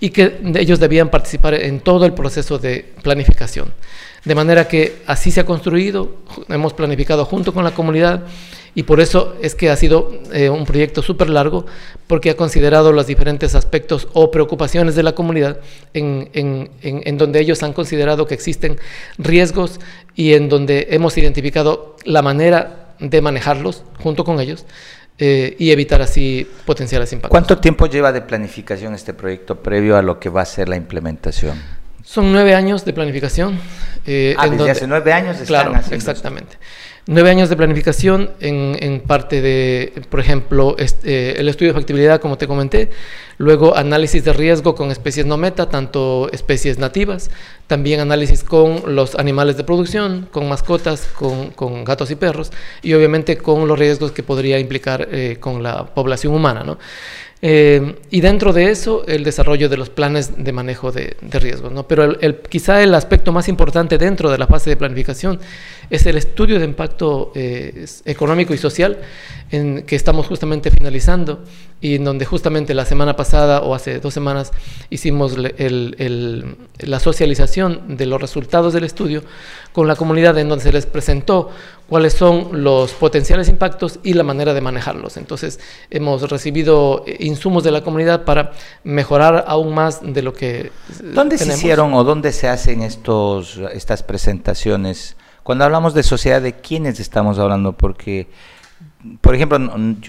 y 0.00 0.10
que 0.10 0.38
ellos 0.54 0.78
debían 0.80 1.10
participar 1.10 1.54
en 1.54 1.80
todo 1.80 2.04
el 2.06 2.12
proceso 2.12 2.58
de 2.58 2.92
planificación. 3.02 3.72
De 4.24 4.34
manera 4.34 4.66
que 4.66 4.96
así 5.06 5.30
se 5.30 5.40
ha 5.40 5.46
construido, 5.46 6.16
hemos 6.48 6.72
planificado 6.74 7.24
junto 7.24 7.54
con 7.54 7.62
la 7.64 7.70
comunidad 7.72 8.24
y 8.74 8.82
por 8.82 9.00
eso 9.00 9.36
es 9.40 9.54
que 9.54 9.70
ha 9.70 9.76
sido 9.76 10.12
eh, 10.32 10.50
un 10.50 10.66
proyecto 10.66 11.00
súper 11.00 11.30
largo 11.30 11.64
porque 12.06 12.30
ha 12.30 12.36
considerado 12.36 12.92
los 12.92 13.06
diferentes 13.06 13.54
aspectos 13.54 14.08
o 14.12 14.30
preocupaciones 14.30 14.96
de 14.96 15.02
la 15.02 15.14
comunidad 15.14 15.60
en, 15.94 16.28
en, 16.34 16.70
en, 16.82 17.18
donde 17.18 17.40
ellos 17.40 17.62
han 17.62 17.72
considerado 17.72 18.26
que 18.26 18.34
existen 18.34 18.78
riesgos 19.16 19.80
y 20.14 20.34
en 20.34 20.48
donde 20.48 20.88
hemos 20.90 21.16
identificado 21.16 21.96
la 22.04 22.20
manera 22.20 22.94
de 22.98 23.22
manejarlos 23.22 23.82
junto 24.02 24.24
con 24.24 24.40
ellos 24.40 24.66
eh, 25.18 25.56
y 25.58 25.70
evitar 25.70 26.02
así 26.02 26.46
potenciales 26.64 27.12
impactos. 27.12 27.30
¿Cuánto 27.30 27.58
tiempo 27.58 27.86
lleva 27.86 28.12
de 28.12 28.20
planificación 28.20 28.94
este 28.94 29.14
proyecto 29.14 29.56
previo 29.62 29.96
a 29.96 30.02
lo 30.02 30.20
que 30.20 30.28
va 30.28 30.42
a 30.42 30.44
ser 30.44 30.68
la 30.68 30.76
implementación? 30.76 31.60
Son 32.02 32.30
nueve 32.32 32.54
años 32.54 32.84
de 32.84 32.92
planificación. 32.92 33.58
Eh, 34.06 34.34
ah, 34.38 34.48
desde 34.48 34.70
hace 34.70 34.86
nueve 34.86 35.12
años 35.12 35.40
están 35.40 35.46
Claro, 35.46 35.80
exactamente. 35.90 36.56
Nueve 37.08 37.30
años 37.30 37.48
de 37.48 37.56
planificación 37.56 38.32
en, 38.40 39.00
parte 39.00 39.40
de, 39.40 40.02
por 40.10 40.18
ejemplo, 40.18 40.74
este, 40.76 41.40
el 41.40 41.48
estudio 41.48 41.72
de 41.72 41.78
factibilidad, 41.78 42.20
como 42.20 42.36
te 42.36 42.48
comenté, 42.48 42.90
luego 43.38 43.76
análisis 43.76 44.24
de 44.24 44.32
riesgo 44.32 44.74
con 44.74 44.90
especies 44.90 45.24
no 45.24 45.36
meta, 45.36 45.68
tanto 45.68 46.28
especies 46.32 46.80
nativas, 46.80 47.30
también 47.68 48.00
análisis 48.00 48.42
con 48.42 48.96
los 48.96 49.14
animales 49.14 49.56
de 49.56 49.62
producción, 49.62 50.28
con 50.32 50.48
mascotas, 50.48 51.06
con, 51.06 51.84
gatos 51.84 52.10
y 52.10 52.16
perros, 52.16 52.50
y 52.82 52.92
obviamente 52.94 53.38
con 53.38 53.68
los 53.68 53.78
riesgos 53.78 54.10
que 54.10 54.24
podría 54.24 54.58
implicar 54.58 55.06
eh, 55.12 55.36
con 55.38 55.62
la 55.62 55.86
población 55.86 56.34
humana. 56.34 56.64
¿no? 56.64 56.76
Eh, 57.42 57.96
y 58.10 58.22
dentro 58.22 58.52
de 58.52 58.70
eso, 58.70 59.06
el 59.06 59.22
desarrollo 59.22 59.68
de 59.68 59.76
los 59.76 59.90
planes 59.90 60.42
de 60.42 60.52
manejo 60.52 60.90
de, 60.90 61.16
riesgos. 61.32 61.70
¿no? 61.70 61.86
Pero 61.86 62.18
el, 62.20 62.38
quizá 62.38 62.82
el 62.82 62.94
aspecto 62.94 63.30
más 63.30 63.48
importante 63.48 63.98
dentro 63.98 64.30
de 64.30 64.38
la 64.38 64.46
fase 64.46 64.70
de 64.70 64.76
planificación 64.76 65.38
es 65.90 66.06
el 66.06 66.16
estudio 66.16 66.58
de 66.58 66.64
impacto 66.64 67.32
eh, 67.34 67.86
económico 68.06 68.54
y 68.54 68.58
social 68.58 68.98
en 69.50 69.82
que 69.82 69.94
estamos 69.94 70.26
justamente 70.26 70.70
finalizando 70.70 71.44
y 71.80 71.96
en 71.96 72.04
donde 72.04 72.24
justamente 72.24 72.74
la 72.74 72.84
semana 72.84 73.16
pasada 73.16 73.60
o 73.60 73.74
hace 73.74 74.00
dos 74.00 74.12
semanas 74.12 74.52
hicimos 74.90 75.36
la 75.36 77.00
socialización 77.00 77.96
de 77.96 78.06
los 78.06 78.20
resultados 78.20 78.72
del 78.72 78.84
estudio 78.84 79.22
con 79.72 79.86
la 79.86 79.94
comunidad 79.94 80.36
en 80.38 80.48
donde 80.48 80.64
se 80.64 80.72
les 80.72 80.86
presentó 80.86 81.50
cuáles 81.88 82.14
son 82.14 82.64
los 82.64 82.92
potenciales 82.92 83.48
impactos 83.48 84.00
y 84.02 84.14
la 84.14 84.24
manera 84.24 84.54
de 84.54 84.60
manejarlos. 84.60 85.16
Entonces 85.16 85.60
hemos 85.90 86.28
recibido 86.28 87.04
insumos 87.18 87.62
de 87.62 87.70
la 87.70 87.82
comunidad 87.82 88.24
para 88.24 88.52
mejorar 88.82 89.44
aún 89.46 89.74
más 89.74 90.00
de 90.02 90.22
lo 90.22 90.32
que... 90.32 90.72
¿Dónde 91.02 91.38
se 91.38 91.46
hicieron 91.46 91.94
o 91.94 92.02
dónde 92.02 92.32
se 92.32 92.48
hacen 92.48 92.82
estos, 92.82 93.60
estas 93.72 94.02
presentaciones? 94.02 95.16
Cuando 95.42 95.64
hablamos 95.64 95.94
de 95.94 96.02
sociedad, 96.02 96.42
¿de 96.42 96.54
quiénes 96.54 96.98
estamos 96.98 97.38
hablando? 97.38 97.72
Porque 97.74 98.26
por 99.20 99.34
ejemplo, 99.34 99.58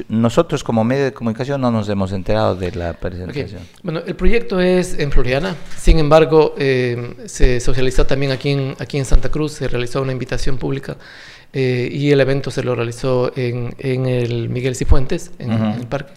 nosotros 0.10 0.64
como 0.64 0.84
medio 0.84 1.06
de 1.06 1.14
comunicación 1.14 1.62
no 1.62 1.72
nos 1.72 1.90
hemos 1.90 2.12
enterado 2.12 2.56
de 2.56 2.72
la 2.72 2.94
presentación. 2.94 3.62
Bueno, 3.84 4.02
el 4.06 4.16
proyecto 4.16 4.60
es 4.60 4.98
en 5.00 5.12
Floriana, 5.12 5.56
sin 5.78 6.00
embargo, 6.00 6.56
eh, 6.58 7.16
se 7.26 7.60
socializó 7.60 8.06
también 8.06 8.32
aquí 8.32 8.52
en, 8.52 8.76
aquí 8.80 8.98
en 8.98 9.06
Santa 9.06 9.30
Cruz, 9.30 9.54
se 9.54 9.68
realizó 9.68 10.02
una 10.02 10.12
invitación 10.12 10.58
pública 10.58 10.98
eh, 11.54 11.90
y 11.92 12.12
el 12.12 12.20
evento 12.20 12.52
se 12.52 12.64
lo 12.64 12.76
realizó 12.76 13.32
en, 13.36 13.74
el 13.80 14.50
Miguel 14.50 14.76
Cifuentes, 14.76 15.32
en, 15.40 15.52
el 15.52 15.88
parque. 15.88 16.14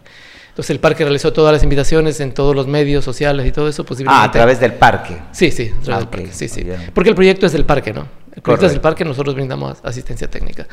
Entonces 0.50 0.70
el 0.70 0.80
parque 0.80 1.04
realizó 1.04 1.32
todas 1.32 1.52
las 1.52 1.62
invitaciones 1.62 2.18
en 2.20 2.34
todos 2.34 2.54
los 2.56 2.66
medios 2.66 3.04
sociales 3.04 3.46
y 3.46 3.52
todo 3.52 3.68
eso. 3.68 3.86
Ah, 4.06 4.24
a 4.24 4.30
través 4.30 4.58
del 4.58 4.74
parque. 4.74 5.16
Sí, 5.32 5.50
sí, 5.52 5.70
a 5.74 5.82
través 5.82 6.04
del 6.04 6.08
parque. 6.08 6.32
Sí, 6.32 6.48
sí. 6.48 6.66
Porque 6.92 7.10
el 7.10 7.14
proyecto 7.14 7.46
es 7.46 7.52
del 7.52 7.64
parque, 7.64 7.92
¿no? 7.92 8.06
El 8.34 8.42
proyecto 8.42 8.66
es 8.66 8.72
del 8.72 8.80
parque, 8.80 9.04
nosotros 9.04 9.34
brindamos 9.34 9.78
asistencia 9.82 10.28
técnica. 10.28 10.66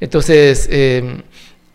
Entonces, 0.00 0.68
eh, 0.70 1.22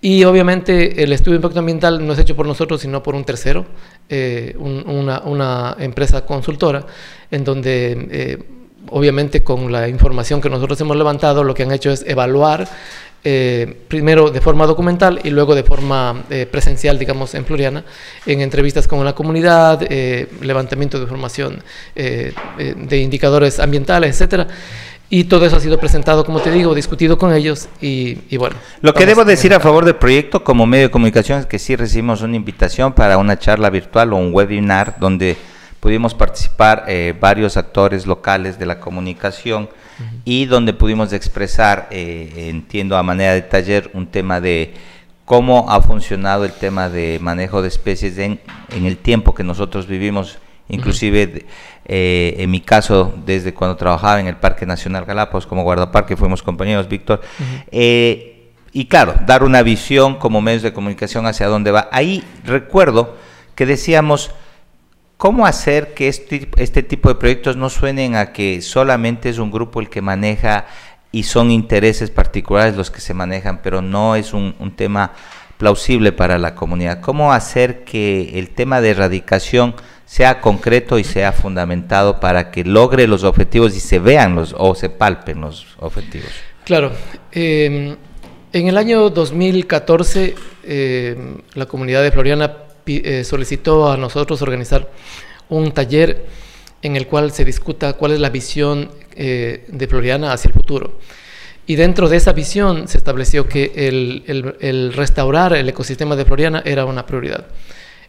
y 0.06 0.24
obviamente 0.24 1.02
el 1.02 1.12
estudio 1.14 1.32
de 1.32 1.38
impacto 1.38 1.58
ambiental 1.58 2.06
no 2.06 2.14
es 2.14 2.20
hecho 2.20 2.36
por 2.36 2.46
nosotros, 2.46 2.80
sino 2.80 3.02
por 3.02 3.16
un 3.16 3.26
tercero, 3.26 3.66
eh, 4.08 4.56
una, 4.56 5.76
empresa 5.80 6.24
consultora, 6.28 6.86
en 7.32 7.44
donde 7.44 8.08
eh, 8.12 8.44
obviamente 8.92 9.44
con 9.44 9.72
la 9.72 9.88
información 9.88 10.42
que 10.42 10.48
nosotros 10.48 10.80
hemos 10.80 10.96
levantado, 10.96 11.44
lo 11.44 11.56
que 11.56 11.64
han 11.64 11.72
hecho 11.72 11.90
es 11.90 12.06
evaluar 12.06 12.68
eh, 13.24 13.82
primero 13.88 14.30
de 14.30 14.42
forma 14.42 14.68
documental 14.68 15.22
y 15.24 15.32
luego 15.32 15.56
de 15.56 15.64
forma 15.64 16.24
presencial, 16.52 17.00
digamos, 17.00 17.34
en 17.34 17.44
Floriana, 17.44 17.84
en 18.28 18.42
entrevistas 18.42 18.88
con 18.88 19.04
la 19.04 19.16
comunidad, 19.16 19.90
levantamiento 20.40 21.00
de 21.00 21.04
información 21.06 21.64
de 21.96 22.98
indicadores 23.00 23.60
ambientales, 23.60 24.12
etcétera. 24.12 24.50
Y 25.10 25.26
todo 25.26 25.46
eso 25.46 25.58
ha 25.58 25.60
sido 25.60 25.80
presentado, 25.80 26.26
como 26.26 26.40
te 26.40 26.52
digo, 26.52 26.74
discutido 26.74 27.18
con 27.18 27.34
ellos 27.34 27.70
y, 27.80 28.38
bueno. 28.38 28.56
Lo 28.82 28.94
que 28.94 29.06
debo 29.06 29.24
decir 29.24 29.54
a 29.54 29.60
favor 29.60 29.86
del 29.86 29.96
proyecto 29.96 30.44
como 30.44 30.66
medio 30.66 30.86
de 30.86 30.92
comunicación 30.92 31.40
es 31.40 31.46
que 31.46 31.60
sí 31.60 31.76
recibimos 31.76 32.22
una 32.22 32.36
invitación 32.36 32.94
para 32.94 33.18
una 33.18 33.38
charla 33.38 33.70
virtual 33.70 34.14
o 34.14 34.18
un 34.18 34.34
webinar 34.34 34.96
donde 35.00 35.38
pudimos 35.80 36.16
participar 36.16 36.86
eh, 36.88 37.14
varios 37.20 37.56
actores 37.56 38.08
locales 38.08 38.58
de 38.58 38.66
la 38.66 38.80
comunicación 38.80 39.70
y 40.26 40.46
donde 40.46 40.74
pudimos 40.74 41.14
expresar, 41.14 41.88
eh, 41.92 42.50
entiendo 42.50 42.98
a 42.98 43.04
manera 43.04 43.34
de 43.34 43.44
taller, 43.44 43.92
un 43.94 44.08
tema 44.08 44.42
de 44.42 44.74
cómo 45.24 45.68
ha 45.70 45.82
funcionado 45.82 46.44
el 46.44 46.52
tema 46.52 46.90
de 46.90 47.20
manejo 47.22 47.62
de 47.62 47.68
especies 47.68 48.18
en, 48.18 48.42
en 48.72 48.86
el 48.86 48.98
tiempo 48.98 49.36
que 49.36 49.44
nosotros 49.44 49.88
vivimos 49.88 50.40
Inclusive, 50.68 51.46
eh, 51.86 52.36
en 52.40 52.50
mi 52.50 52.62
caso, 52.62 53.14
desde 53.26 53.54
cuando 53.54 53.78
trabajaba 53.78 54.20
en 54.20 54.28
el 54.28 54.38
Parque 54.38 54.66
Nacional 54.66 55.06
Galápagos 55.06 55.46
como 55.46 55.64
guardaparque, 55.64 56.18
fuimos 56.18 56.42
compañeros, 56.42 56.90
Víctor. 56.90 57.22
Eh, 57.72 58.52
y 58.72 58.86
claro, 58.86 59.16
dar 59.26 59.44
una 59.44 59.62
visión 59.62 60.16
como 60.16 60.42
medios 60.42 60.64
de 60.64 60.74
comunicación 60.74 61.26
hacia 61.28 61.48
dónde 61.48 61.72
va. 61.72 61.88
Ahí 61.92 62.24
recuerdo 62.44 63.16
que 63.54 63.66
decíamos, 63.66 64.32
¿cómo 65.18 65.46
hacer 65.46 65.94
que 65.94 66.08
este, 66.08 66.50
este 66.58 66.84
tipo 66.84 67.08
de 67.08 67.16
proyectos 67.16 67.56
no 67.56 67.70
suenen 67.70 68.16
a 68.16 68.34
que 68.34 68.62
solamente 68.62 69.30
es 69.30 69.38
un 69.38 69.52
grupo 69.52 69.80
el 69.80 69.90
que 69.90 70.02
maneja 70.02 70.66
y 71.12 71.24
son 71.24 71.52
intereses 71.52 72.12
particulares 72.12 72.76
los 72.76 72.92
que 72.92 73.00
se 73.00 73.14
manejan, 73.14 73.62
pero 73.62 73.82
no 73.82 74.16
es 74.16 74.34
un, 74.34 74.56
un 74.60 74.76
tema 74.76 75.14
plausible 75.58 76.12
para 76.12 76.38
la 76.38 76.56
comunidad? 76.56 77.02
¿Cómo 77.02 77.34
hacer 77.34 77.84
que 77.84 78.38
el 78.40 78.50
tema 78.50 78.82
de 78.82 78.92
erradicación 78.92 79.76
sea 80.06 80.40
concreto 80.40 81.00
y 81.00 81.04
sea 81.04 81.32
fundamentado 81.32 82.20
para 82.20 82.52
que 82.52 82.64
logre 82.64 83.08
los 83.08 83.24
objetivos 83.24 83.76
y 83.76 83.80
se 83.80 84.00
vean 84.00 84.36
los 84.36 84.56
o 84.58 84.76
se 84.76 84.90
palpen 84.90 85.42
los 85.42 85.66
objetivos. 85.80 86.30
Claro. 86.64 86.92
Em, 87.32 87.96
en 88.54 88.68
el 88.68 88.78
año 88.78 89.10
2014, 89.10 90.36
em, 90.64 91.38
la 91.56 91.66
comunidad 91.66 92.04
de 92.04 92.12
Floriana 92.12 92.58
eh, 92.86 93.24
solicitó 93.24 93.92
a 93.92 93.98
nosotros 93.98 94.42
organizar 94.42 94.92
un 95.50 95.72
taller 95.72 96.26
en 96.82 96.96
el 96.96 97.08
cual 97.08 97.32
se 97.32 97.44
discuta 97.44 97.94
cuál 97.94 98.12
es 98.12 98.20
la 98.20 98.30
visión 98.30 98.92
eh, 99.16 99.66
de 99.68 99.88
Floriana 99.88 100.34
hacia 100.34 100.50
el 100.50 100.54
futuro. 100.54 101.00
Y 101.68 101.76
dentro 101.76 102.10
de 102.10 102.18
esa 102.18 102.34
visión 102.34 102.88
se 102.88 102.98
estableció 102.98 103.48
que 103.48 103.72
el 103.78 104.94
restaurar 104.94 105.54
el 105.54 105.68
ecosistema 105.70 106.16
de 106.16 106.26
Floriana 106.26 106.62
era 106.66 106.86
una 106.86 107.06
prioridad. 107.06 107.46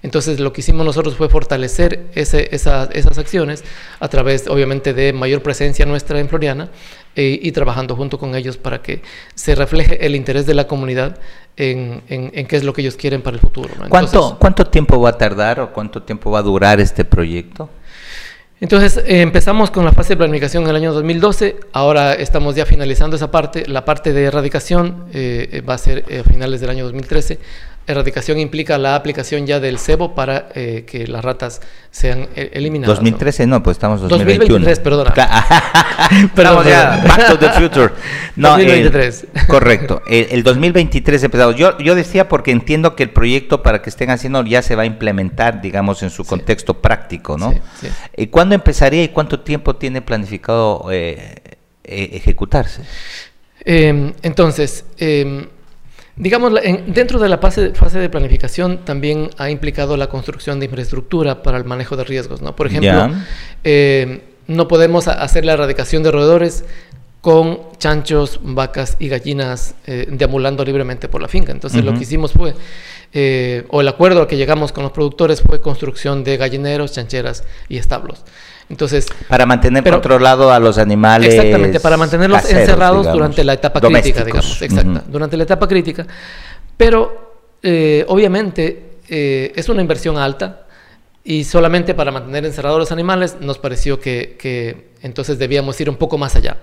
Entonces 0.02 0.40
lo 0.40 0.52
que 0.52 0.60
hicimos 0.60 0.84
nosotros 0.84 1.16
fue 1.16 1.28
fortalecer 1.28 2.06
esas 2.14 3.18
acciones 3.18 3.64
a 3.98 4.08
través 4.08 4.46
obviamente 4.48 4.94
de 4.94 5.12
mayor 5.12 5.42
presencia 5.42 5.86
nuestra 5.86 6.20
en 6.20 6.28
Floriana 6.28 6.68
eh, 7.14 7.38
y 7.42 7.52
trabajando 7.52 7.96
junto 7.96 8.18
con 8.18 8.34
ellos 8.34 8.56
para 8.56 8.82
que 8.82 9.02
se 9.34 9.54
refleje 9.54 10.06
el 10.06 10.14
interés 10.14 10.46
de 10.46 10.54
la 10.54 10.66
comunidad 10.66 11.18
en, 11.56 12.02
qué 12.06 12.56
es 12.56 12.62
lo 12.62 12.72
que 12.72 12.82
ellos 12.82 12.96
quieren 12.96 13.22
para 13.22 13.36
el 13.36 13.40
futuro. 13.40 13.70
¿Cuánto, 13.88 14.36
¿Cuánto 14.38 14.66
tiempo 14.66 15.00
va 15.00 15.10
a 15.10 15.18
tardar 15.18 15.58
o 15.60 15.72
cuánto 15.72 16.02
tiempo 16.02 16.30
va 16.30 16.40
a 16.40 16.42
durar 16.42 16.78
este 16.78 17.04
proyecto? 17.04 17.70
Entonces 18.60 18.96
eh, 18.96 19.20
empezamos 19.20 19.70
con 19.70 19.84
la 19.84 19.92
fase 19.92 20.14
de 20.14 20.16
planificación 20.16 20.62
en 20.64 20.70
el 20.70 20.76
año 20.76 20.94
2012, 20.94 21.56
ahora 21.72 22.14
estamos 22.14 22.56
ya 22.56 22.64
finalizando 22.64 23.16
esa 23.16 23.30
parte, 23.30 23.66
la 23.66 23.84
parte 23.84 24.14
de 24.14 24.24
erradicación 24.24 25.04
eh, 25.12 25.62
va 25.68 25.74
a 25.74 25.78
ser 25.78 26.04
a 26.08 26.24
finales 26.24 26.62
del 26.62 26.70
año 26.70 26.84
2013 26.84 27.38
erradicación 27.86 28.38
implica 28.38 28.78
la 28.78 28.94
aplicación 28.94 29.46
ya 29.46 29.60
del 29.60 29.78
cebo 29.78 30.14
para 30.14 30.48
eh, 30.54 30.84
que 30.86 31.06
las 31.06 31.24
ratas 31.24 31.60
sean 31.90 32.28
eh, 32.34 32.50
eliminadas. 32.52 32.96
2013 32.96 33.46
no, 33.46 33.62
pues 33.62 33.76
estamos 33.76 34.02
en 34.02 34.08
2021. 34.08 34.64
2023, 34.66 34.80
perdona. 34.80 35.14
perdón, 36.34 36.66
ya, 36.66 37.02
back 37.06 37.28
to 37.28 37.38
the 37.38 37.50
future. 37.50 37.92
No, 38.36 38.50
2023. 38.50 39.26
correcto. 39.48 40.02
El, 40.06 40.42
2023 40.42 41.22
empezado. 41.22 41.52
Yo, 41.52 41.78
yo 41.78 41.94
decía 41.94 42.28
porque 42.28 42.50
entiendo 42.50 42.94
que 42.94 43.04
el 43.04 43.10
proyecto 43.10 43.62
para 43.62 43.80
que 43.80 43.88
estén 43.88 44.10
haciendo 44.10 44.44
ya 44.44 44.60
se 44.60 44.76
va 44.76 44.82
a 44.82 44.86
implementar, 44.86 45.62
digamos, 45.62 46.02
en 46.02 46.10
su 46.10 46.24
contexto 46.24 46.82
práctico, 46.82 47.38
¿no? 47.38 47.52
Sí, 47.80 47.88
¿Y 48.14 48.26
cuándo 48.26 48.54
empezaría 48.54 49.02
y 49.02 49.08
cuánto 49.08 49.40
tiempo 49.40 49.76
tiene 49.76 50.02
planificado 50.02 50.88
eh, 50.90 51.56
ejecutarse? 51.82 52.82
Em, 53.64 54.12
entonces, 54.22 54.84
em, 54.98 55.48
Digamos, 56.16 56.54
dentro 56.86 57.18
de 57.18 57.28
la 57.28 57.38
fase, 57.38 57.74
fase, 57.74 57.98
de 57.98 58.08
planificación 58.08 58.84
también 58.84 59.28
ha 59.36 59.50
implicado 59.50 59.98
la 59.98 60.08
construcción 60.08 60.58
de 60.58 60.64
infraestructura 60.64 61.42
para 61.42 61.58
el 61.58 61.64
manejo 61.64 61.94
de 61.96 62.04
riesgos. 62.04 62.40
¿no? 62.40 62.56
Por 62.56 62.68
ejemplo, 62.68 63.10
eh, 63.64 64.22
no 64.46 64.66
podemos 64.66 65.08
hacer 65.08 65.44
la 65.44 65.52
erradicación 65.52 66.02
de 66.02 66.10
roedores 66.10 66.64
con 67.20 67.58
chanchos, 67.78 68.38
vacas 68.40 68.96
y 68.98 69.08
gallinas 69.08 69.74
eh, 69.86 70.06
deambulando 70.08 70.64
libremente 70.64 71.08
por 71.08 71.20
la 71.20 71.28
finca. 71.28 71.52
Entonces 71.52 71.84
lo 71.84 71.92
que 71.92 72.02
hicimos 72.02 72.32
fue, 72.32 72.54
eh, 73.18 73.64
o 73.70 73.80
el 73.80 73.88
acuerdo 73.88 74.20
al 74.20 74.26
que 74.26 74.36
llegamos 74.36 74.72
con 74.72 74.84
los 74.84 74.92
productores 74.92 75.40
fue 75.40 75.58
construcción 75.62 76.22
de 76.22 76.36
gallineros, 76.36 76.92
chancheras 76.92 77.44
y 77.66 77.78
establos. 77.78 78.22
Entonces, 78.68 79.06
para 79.26 79.46
mantener 79.46 79.82
controlado 79.88 80.52
a 80.52 80.60
los 80.60 80.76
animales. 80.76 81.32
Exactamente, 81.32 81.80
para 81.80 81.96
mantenerlos 81.96 82.44
encerrados 82.44 83.10
durante 83.10 83.42
la 83.42 83.54
etapa 83.54 83.80
crítica, 83.80 84.22
digamos. 84.22 84.60
Exacto, 84.60 85.02
durante 85.06 85.38
la 85.38 85.44
etapa 85.44 85.66
crítica. 85.66 86.06
Pero, 86.76 87.54
eh, 87.62 88.04
obviamente, 88.06 88.98
eh, 89.08 89.50
es 89.56 89.70
una 89.70 89.80
inversión 89.80 90.18
alta 90.18 90.66
y 91.24 91.44
solamente 91.44 91.94
para 91.94 92.12
mantener 92.12 92.44
encerrados 92.44 92.78
los 92.78 92.92
animales 92.92 93.38
nos 93.40 93.56
pareció 93.56 93.98
que, 93.98 94.36
que 94.38 94.90
entonces 95.00 95.38
debíamos 95.38 95.80
ir 95.80 95.88
un 95.88 95.96
poco 95.96 96.18
más 96.18 96.36
allá. 96.36 96.58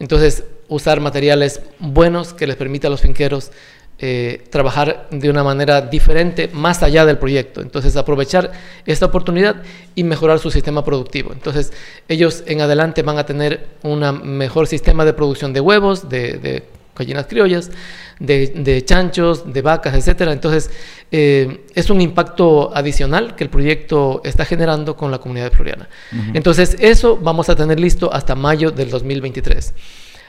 Entonces, 0.00 0.42
usar 0.66 0.98
materiales 0.98 1.60
buenos 1.78 2.34
que 2.34 2.48
les 2.48 2.56
permita 2.56 2.88
a 2.88 2.90
los 2.90 3.02
finqueros 3.02 3.52
eh, 3.98 4.44
trabajar 4.50 5.08
de 5.10 5.30
una 5.30 5.42
manera 5.42 5.80
diferente 5.80 6.50
más 6.52 6.82
allá 6.82 7.06
del 7.06 7.16
proyecto. 7.16 7.62
Entonces, 7.62 7.96
aprovechar 7.96 8.52
esta 8.84 9.06
oportunidad 9.06 9.62
y 9.94 10.04
mejorar 10.04 10.38
su 10.38 10.50
sistema 10.50 10.84
productivo. 10.84 11.32
Entonces, 11.32 11.72
ellos 12.06 12.44
en 12.46 12.60
adelante 12.60 13.00
van 13.00 13.16
a 13.16 13.24
tener 13.24 13.68
un 13.82 14.00
mejor 14.36 14.66
sistema 14.66 15.06
de 15.06 15.14
producción 15.14 15.54
de 15.54 15.60
huevos, 15.60 16.10
de, 16.10 16.64
gallinas 16.94 17.26
criollas, 17.26 17.70
de, 18.20 18.82
chanchos, 18.84 19.50
de 19.50 19.62
vacas, 19.62 19.94
etcétera. 19.94 20.30
Entonces, 20.30 20.70
eh, 21.10 21.64
es 21.74 21.88
un 21.88 22.02
impacto 22.02 22.76
adicional 22.76 23.34
que 23.34 23.44
el 23.44 23.50
proyecto 23.50 24.20
está 24.24 24.44
generando 24.44 24.94
con 24.94 25.10
la 25.10 25.18
comunidad 25.20 25.50
de 25.50 25.56
Floriana. 25.56 25.88
Entonces, 26.34 26.76
eso 26.80 27.16
vamos 27.16 27.48
a 27.48 27.56
tener 27.56 27.80
listo 27.80 28.12
hasta 28.12 28.34
mayo 28.34 28.70
del 28.70 28.90
2023. 28.90 29.72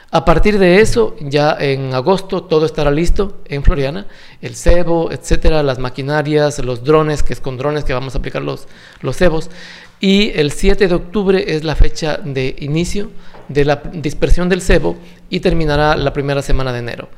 A 0.10 0.24
partir 0.24 0.58
de 0.58 0.80
eso, 0.80 1.16
ya 1.20 1.58
en 1.60 1.94
agosto 1.94 2.44
todo 2.44 2.66
estará 2.66 2.92
listo 2.92 3.42
en 3.46 3.64
Floriana, 3.64 4.08
el 4.42 4.56
cebo, 4.56 5.12
etcétera, 5.12 5.64
las 5.64 5.80
maquinarias, 5.80 6.60
los 6.60 6.84
drones, 6.84 7.24
que 7.24 7.34
es 7.34 7.42
con 7.42 7.58
drones 7.58 7.84
que 7.84 7.94
vamos 7.94 8.16
a 8.16 8.20
aplicar 8.20 8.42
los, 8.42 8.68
los 9.02 9.18
cebos. 9.18 9.50
Y 10.00 10.32
el 10.40 10.52
7 10.52 10.88
de 10.88 10.96
octubre 10.96 11.44
es 11.48 11.66
la 11.66 11.76
fecha 11.76 12.18
de 12.24 12.56
inicio 12.60 13.12
de 13.50 13.66
la 13.66 13.82
dispersión 13.92 14.48
del 14.48 14.62
cebo 14.62 14.98
y 15.30 15.42
terminará 15.42 15.98
la 15.98 16.14
primera 16.14 16.42
semana 16.42 16.72
de 16.72 16.80
enero. 16.80 17.10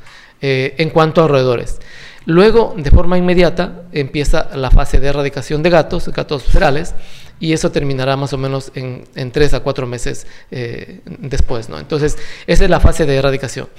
Eh, 0.41 0.75
en 0.77 0.89
cuanto 0.89 1.21
a 1.21 1.27
roedores. 1.27 1.79
Luego, 2.25 2.75
de 2.77 2.91
forma 2.91 3.17
inmediata, 3.17 3.83
empieza 3.91 4.49
la 4.55 4.71
fase 4.71 4.99
de 4.99 5.07
erradicación 5.07 5.63
de 5.63 5.69
gatos, 5.69 6.09
gatos 6.09 6.43
ferales, 6.43 6.93
y 7.39 7.53
eso 7.53 7.71
terminará 7.71 8.17
más 8.17 8.33
o 8.33 8.37
menos 8.37 8.71
en, 8.75 9.31
tres 9.31 9.53
a 9.53 9.61
cuatro 9.61 9.87
meses 9.87 10.27
eh, 10.51 11.01
después. 11.05 11.69
¿no? 11.69 11.79
Entonces, 11.79 12.17
esa 12.47 12.63
es 12.65 12.69
la 12.69 12.79
fase 12.79 13.05
de 13.05 13.15
erradicación. 13.15 13.69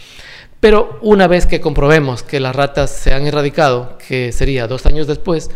Pero 0.61 0.99
una 1.02 1.26
vez 1.26 1.47
que 1.47 1.61
comprobemos 1.61 2.23
que 2.23 2.40
las 2.40 2.54
ratas 2.54 2.90
se 2.90 3.12
han 3.12 3.26
erradicado, 3.26 3.99
que 4.06 4.32
sería 4.32 4.66
dos 4.66 4.87
años 4.87 5.06
después, 5.06 5.50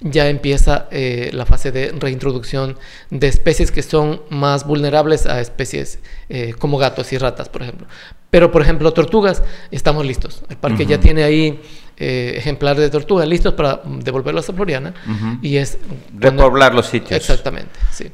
ya 0.00 0.28
empieza 0.28 0.86
eh, 0.90 1.30
la 1.32 1.46
fase 1.46 1.72
de 1.72 1.92
reintroducción 1.98 2.76
de 3.10 3.28
especies 3.28 3.70
que 3.70 3.82
son 3.82 4.22
más 4.28 4.66
vulnerables 4.66 5.26
a 5.26 5.40
especies 5.40 5.98
eh, 6.28 6.54
como 6.58 6.78
gatos 6.78 7.12
y 7.12 7.18
ratas, 7.18 7.48
por 7.48 7.62
ejemplo. 7.62 7.86
Pero, 8.30 8.50
por 8.50 8.62
ejemplo, 8.62 8.92
tortugas, 8.92 9.42
estamos 9.70 10.04
listos. 10.04 10.42
El 10.48 10.56
parque 10.56 10.86
ya 10.86 10.98
tiene 10.98 11.22
ahí 11.22 11.60
eh, 11.96 12.34
ejemplares 12.36 12.80
de 12.80 12.90
tortugas 12.90 13.28
listos 13.28 13.54
para 13.54 13.80
devolverlos 13.84 14.48
a 14.48 14.52
Floriana 14.52 14.94
y 15.42 15.56
es... 15.56 15.78
Repoblar 16.18 16.74
los 16.74 16.86
sitios. 16.86 17.12
Exactamente, 17.12 17.78
sí. 17.92 18.10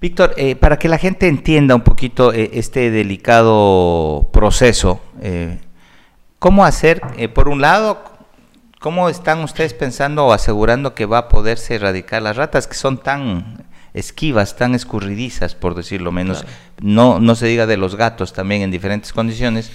Víctor, 0.00 0.34
para 0.60 0.78
que 0.78 0.88
la 0.88 0.98
gente 0.98 1.26
entienda 1.26 1.74
un 1.74 1.80
poquito 1.80 2.32
este 2.32 2.90
delicado 2.90 4.28
proceso, 4.30 5.00
¿cómo 6.38 6.66
hacer, 6.66 7.00
por 7.32 7.48
un 7.48 7.62
lado, 7.62 8.14
¿Cómo 8.84 9.08
están 9.08 9.42
ustedes 9.42 9.72
pensando 9.72 10.26
o 10.26 10.34
asegurando 10.34 10.94
que 10.94 11.06
va 11.06 11.16
a 11.16 11.28
poderse 11.30 11.76
erradicar 11.76 12.20
las 12.20 12.36
ratas 12.36 12.66
que 12.66 12.74
son 12.74 12.98
tan 12.98 13.64
esquivas, 13.94 14.56
tan 14.56 14.74
escurridizas, 14.74 15.54
por 15.54 15.74
decirlo 15.74 16.12
menos? 16.12 16.44
No, 16.82 17.18
no 17.18 17.34
se 17.34 17.46
diga 17.46 17.64
de 17.64 17.78
los 17.78 17.96
gatos 17.96 18.34
también 18.34 18.60
en 18.60 18.70
diferentes 18.70 19.14
condiciones. 19.14 19.72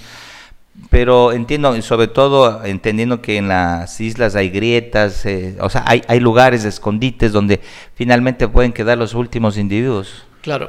Pero 0.88 1.32
entiendo, 1.32 1.80
sobre 1.82 2.08
todo 2.08 2.64
entendiendo 2.64 3.20
que 3.20 3.36
en 3.36 3.48
las 3.48 4.00
islas 4.00 4.34
hay 4.34 4.50
grietas, 4.50 5.26
eh, 5.26 5.56
o 5.60 5.68
sea, 5.68 5.84
hay, 5.86 6.02
hay 6.08 6.20
lugares 6.20 6.64
escondites 6.64 7.32
donde 7.32 7.60
finalmente 7.94 8.48
pueden 8.48 8.72
quedar 8.72 8.96
los 8.96 9.14
últimos 9.14 9.58
individuos. 9.58 10.24
Claro. 10.42 10.68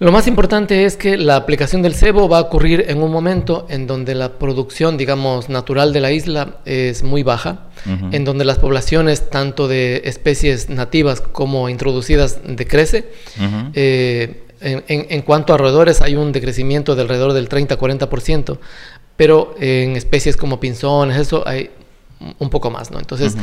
Lo 0.00 0.12
más 0.12 0.28
importante 0.28 0.84
es 0.84 0.96
que 0.96 1.16
la 1.16 1.34
aplicación 1.34 1.82
del 1.82 1.92
cebo 1.92 2.28
va 2.28 2.38
a 2.38 2.42
ocurrir 2.42 2.84
en 2.86 3.02
un 3.02 3.10
momento 3.10 3.66
en 3.68 3.88
donde 3.88 4.14
la 4.14 4.38
producción, 4.38 4.96
digamos, 4.96 5.48
natural 5.48 5.92
de 5.92 6.00
la 6.00 6.12
isla 6.12 6.58
es 6.64 7.02
muy 7.02 7.24
baja, 7.24 7.66
en 8.12 8.24
donde 8.24 8.44
las 8.44 8.58
poblaciones, 8.58 9.28
tanto 9.28 9.66
de 9.66 10.02
especies 10.04 10.70
nativas 10.70 11.20
como 11.20 11.68
introducidas, 11.68 12.38
decrece. 12.44 13.10
Eh, 13.74 14.44
en, 14.60 15.22
cuanto 15.22 15.54
a 15.54 15.56
roedores, 15.56 16.00
hay 16.02 16.16
un 16.16 16.32
decrecimiento 16.32 16.94
de 16.94 17.02
alrededor 17.02 17.32
del 17.32 17.48
30-40%, 17.48 18.58
pero 19.16 19.54
en 19.58 19.96
especies 19.96 20.36
como 20.36 20.60
pinzones, 20.60 21.16
eso 21.16 21.46
hay 21.46 21.70
un 22.38 22.50
poco 22.50 22.70
más, 22.70 22.90
¿no? 22.90 22.98
Entonces, 22.98 23.36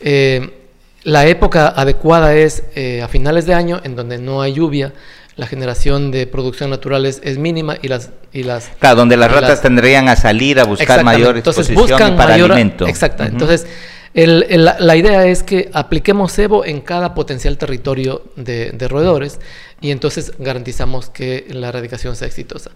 eh, 0.00 0.68
la 1.02 1.26
época 1.26 1.68
adecuada 1.68 2.34
es 2.34 2.64
eh, 2.74 3.02
a 3.02 3.08
finales 3.08 3.46
de 3.46 3.54
año, 3.54 3.80
en 3.84 3.96
donde 3.96 4.18
no 4.18 4.42
hay 4.42 4.54
lluvia, 4.54 4.92
la 5.36 5.46
generación 5.46 6.10
de 6.10 6.26
producción 6.26 6.70
natural 6.70 7.06
es, 7.06 7.38
mínima 7.38 7.76
y 7.80 7.88
las... 7.88 8.10
Y 8.32 8.42
las 8.42 8.68
claro, 8.78 8.96
donde 8.96 9.16
las 9.16 9.32
ratas 9.32 9.62
tendrían 9.62 10.08
a 10.08 10.16
salir 10.16 10.60
a 10.60 10.64
buscar 10.64 11.02
mayor 11.02 11.38
exposición 11.38 12.16
para 12.16 12.34
alimento. 12.34 12.86
Exacto. 12.86 13.24
Entonces, 13.24 13.66
la 14.12 14.96
idea 14.96 15.26
es 15.26 15.44
que 15.44 15.70
apliquemos 15.72 16.32
cebo 16.32 16.64
en 16.64 16.80
cada 16.80 17.14
potencial 17.14 17.56
territorio 17.58 18.22
de, 18.34 18.74
roedores 18.88 19.38
y 19.80 19.92
entonces 19.92 20.32
garantizamos 20.38 21.08
que 21.10 21.46
la 21.50 21.68
erradicación 21.68 22.16
sea 22.16 22.26
exitosa. 22.26 22.72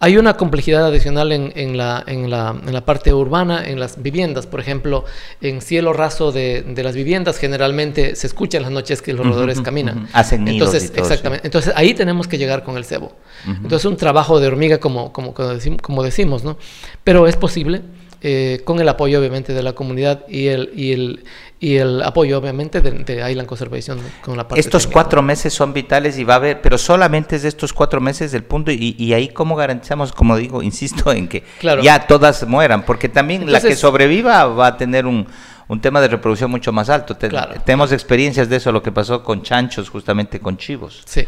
Hay 0.00 0.16
una 0.16 0.38
complejidad 0.38 0.86
adicional 0.86 1.30
en, 1.32 1.76
la, 1.76 2.02
en, 2.06 2.30
la, 2.30 2.84
parte 2.86 3.12
urbana, 3.12 3.68
en 3.68 3.78
las 3.78 4.02
viviendas. 4.02 4.46
Por 4.46 4.60
ejemplo, 4.60 5.04
en 5.42 5.60
cielo 5.60 5.92
raso 5.92 6.32
de, 6.32 6.64
las 6.82 6.94
viviendas 6.94 7.36
generalmente 7.36 8.16
se 8.16 8.26
escucha 8.26 8.56
en 8.56 8.62
las 8.62 8.72
noches 8.72 9.02
que 9.02 9.12
los 9.12 9.26
roedores 9.26 9.60
caminan. 9.60 10.08
Hacen 10.14 10.44
nidos 10.44 10.74
Entonces, 10.74 10.92
exactamente. 10.96 11.46
Entonces 11.46 11.74
ahí 11.76 11.92
tenemos 11.92 12.26
que 12.28 12.38
llegar 12.38 12.64
con 12.64 12.78
el 12.78 12.86
cebo. 12.86 13.12
Entonces 13.46 13.84
un 13.84 13.98
trabajo 13.98 14.40
de 14.40 14.46
hormiga 14.46 14.78
como, 14.78 15.12
como, 15.12 15.34
como 15.34 16.02
decimos, 16.02 16.44
¿no? 16.44 16.56
Pero 17.04 17.26
es 17.26 17.36
posible. 17.36 17.82
Eh, 18.20 18.62
con 18.64 18.80
el 18.80 18.88
apoyo 18.88 19.20
obviamente 19.20 19.52
de 19.52 19.62
la 19.62 19.74
comunidad 19.74 20.26
y 20.28 20.48
el, 20.48 20.72
y 20.74 20.90
el, 20.90 21.24
y 21.60 21.76
el 21.76 22.02
apoyo 22.02 22.36
obviamente 22.36 22.80
de, 22.80 22.90
de 22.90 23.30
Island 23.30 23.46
Conservation 23.46 24.00
con 24.22 24.36
la 24.36 24.48
parte 24.48 24.58
Estos 24.58 24.88
cuatro 24.88 25.22
meses 25.22 25.54
son 25.54 25.72
vitales 25.72 26.18
y 26.18 26.24
va 26.24 26.34
a 26.34 26.36
haber, 26.38 26.60
pero 26.60 26.78
solamente 26.78 27.36
es 27.36 27.42
de 27.42 27.48
estos 27.48 27.72
cuatro 27.72 28.00
meses 28.00 28.32
del 28.32 28.42
punto 28.42 28.72
y, 28.72 28.96
y 28.98 29.12
ahí 29.12 29.28
cómo 29.28 29.54
garantizamos, 29.54 30.10
como 30.10 30.36
digo, 30.36 30.62
insisto 30.64 31.12
en 31.12 31.28
que 31.28 31.44
ya 31.62 32.08
todas 32.08 32.44
mueran, 32.44 32.84
porque 32.84 33.08
también 33.08 33.52
la 33.52 33.60
que 33.60 33.76
sobreviva 33.76 34.46
va 34.46 34.66
a 34.66 34.76
tener 34.76 35.06
un, 35.06 35.28
un 35.68 35.80
tema 35.80 36.00
de 36.00 36.08
reproducción 36.08 36.50
mucho 36.50 36.72
más 36.72 36.88
alto. 36.88 37.16
tenemos 37.16 37.92
experiencias 37.92 38.48
de 38.48 38.56
eso, 38.56 38.72
lo 38.72 38.82
que 38.82 38.90
pasó 38.90 39.22
con 39.22 39.42
chanchos, 39.42 39.90
justamente 39.90 40.40
con 40.40 40.56
chivos. 40.56 41.02
Sí. 41.04 41.24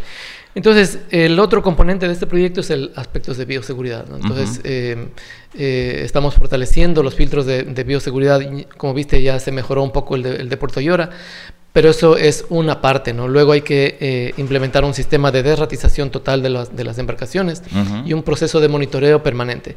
Entonces, 0.55 0.99
el 1.11 1.39
otro 1.39 1.63
componente 1.63 2.07
de 2.07 2.13
este 2.13 2.27
proyecto 2.27 2.61
es 2.61 2.71
el 2.71 2.93
aspecto 2.97 3.33
de 3.35 3.45
bioseguridad. 3.45 4.05
Entonces, 4.13 4.61
eh, 4.65 5.09
eh, 5.55 6.03
estamos 6.05 6.35
fortaleciendo 6.35 7.03
los 7.03 7.15
filtros 7.15 7.47
de, 7.47 7.85
bioseguridad. 7.85 8.41
Como 8.77 8.95
viste, 8.95 9.23
ya 9.23 9.39
se 9.39 9.53
mejoró 9.53 9.83
un 9.83 9.93
poco 9.93 10.17
el 10.17 10.23
de, 10.23 10.37
el 10.37 10.49
de 10.49 10.57
Puerto 10.57 10.81
Llora, 10.81 11.11
pero 11.73 11.89
eso 11.91 12.17
es 12.17 12.45
una 12.49 12.81
parte, 12.81 13.13
¿no? 13.13 13.29
Luego 13.29 13.53
hay 13.53 13.63
que 13.63 13.97
eh, 14.01 14.35
implementar 14.39 14.85
un 14.85 14.93
sistema 14.93 15.31
de 15.31 15.45
derratización 15.45 16.11
total 16.11 16.43
de 16.43 16.51
las, 16.51 16.75
de 16.75 16.83
las 16.83 16.99
embarcaciones 16.99 17.63
y 18.05 18.13
un 18.13 18.25
proceso 18.25 18.59
de 18.59 18.69
monitoreo 18.69 19.23
permanente. 19.23 19.77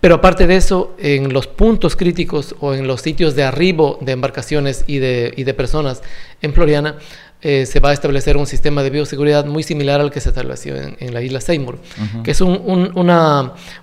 Pero 0.00 0.16
aparte 0.16 0.46
de 0.46 0.56
eso, 0.56 0.94
en 0.98 1.32
los 1.32 1.48
puntos 1.48 1.96
críticos 1.96 2.54
o 2.60 2.74
en 2.74 2.86
los 2.86 3.00
sitios 3.00 3.34
de 3.34 3.42
arribo 3.42 3.98
de 4.00 4.12
embarcaciones 4.12 4.84
y 4.86 4.98
de, 4.98 5.32
y 5.36 5.44
de 5.44 5.54
personas 5.54 6.02
en 6.42 6.52
Floriana, 6.52 6.98
eh, 7.46 7.66
se 7.66 7.78
va 7.78 7.90
a 7.90 7.92
establecer 7.92 8.38
un 8.38 8.46
sistema 8.46 8.82
de 8.82 8.88
bioseguridad 8.88 9.44
muy 9.44 9.62
similar 9.62 10.00
al 10.00 10.10
que 10.10 10.18
se 10.18 10.30
estableció 10.30 10.76
en, 10.76 11.12
la 11.12 11.20
isla 11.20 11.42
Seymour, 11.42 11.78
que 12.22 12.30
es 12.30 12.40
un, 12.40 12.90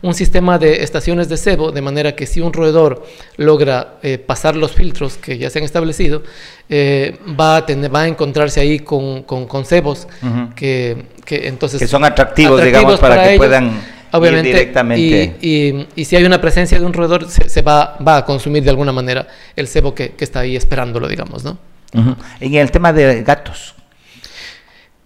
un, 0.01 0.13
sistema 0.15 0.57
de 0.57 0.81
estaciones 0.81 1.29
de 1.29 1.37
cebo, 1.37 1.71
de 1.71 1.81
manera 1.83 2.15
que 2.15 2.25
si 2.25 2.41
un 2.41 2.53
roedor 2.53 3.05
logra 3.37 3.99
eh, 4.01 4.17
pasar 4.17 4.55
los 4.55 4.71
filtros 4.71 5.17
que 5.17 5.37
ya 5.37 5.51
se 5.51 5.59
han 5.59 5.65
establecido, 5.65 6.23
eh, 6.69 7.19
va, 7.39 7.57
a 7.57 7.65
tener, 7.67 7.93
va 7.93 8.01
a 8.01 8.07
encontrarse 8.07 8.59
ahí 8.59 8.79
con, 8.79 9.21
con, 9.21 9.63
cebos 9.63 10.07
que, 10.55 11.05
que, 11.23 11.47
entonces... 11.47 11.79
Que 11.79 11.87
son 11.87 12.03
atractivos, 12.03 12.63
digamos, 12.63 12.99
para, 12.99 13.29
que 13.29 13.37
puedan... 13.37 13.79
Obviamente, 14.13 14.49
ir 14.49 14.55
directamente. 14.55 15.37
Y, 15.39 15.87
y, 15.95 16.05
si 16.05 16.15
hay 16.15 16.23
una 16.23 16.41
presencia 16.41 16.79
de 16.79 16.85
un 16.85 16.93
roedor, 16.93 17.29
se, 17.29 17.61
va, 17.61 17.95
va, 18.05 18.17
a 18.17 18.25
consumir 18.25 18.63
de 18.63 18.71
alguna 18.71 18.91
manera 18.91 19.27
el 19.55 19.67
cebo 19.67 19.93
que, 19.93 20.13
que 20.13 20.23
está 20.23 20.39
ahí 20.39 20.55
esperándolo, 20.55 21.07
digamos, 21.07 21.43
¿no? 21.43 21.59
En 21.93 22.53
el 22.53 22.71
tema 22.71 22.93
de 22.93 23.23
gatos. 23.23 23.75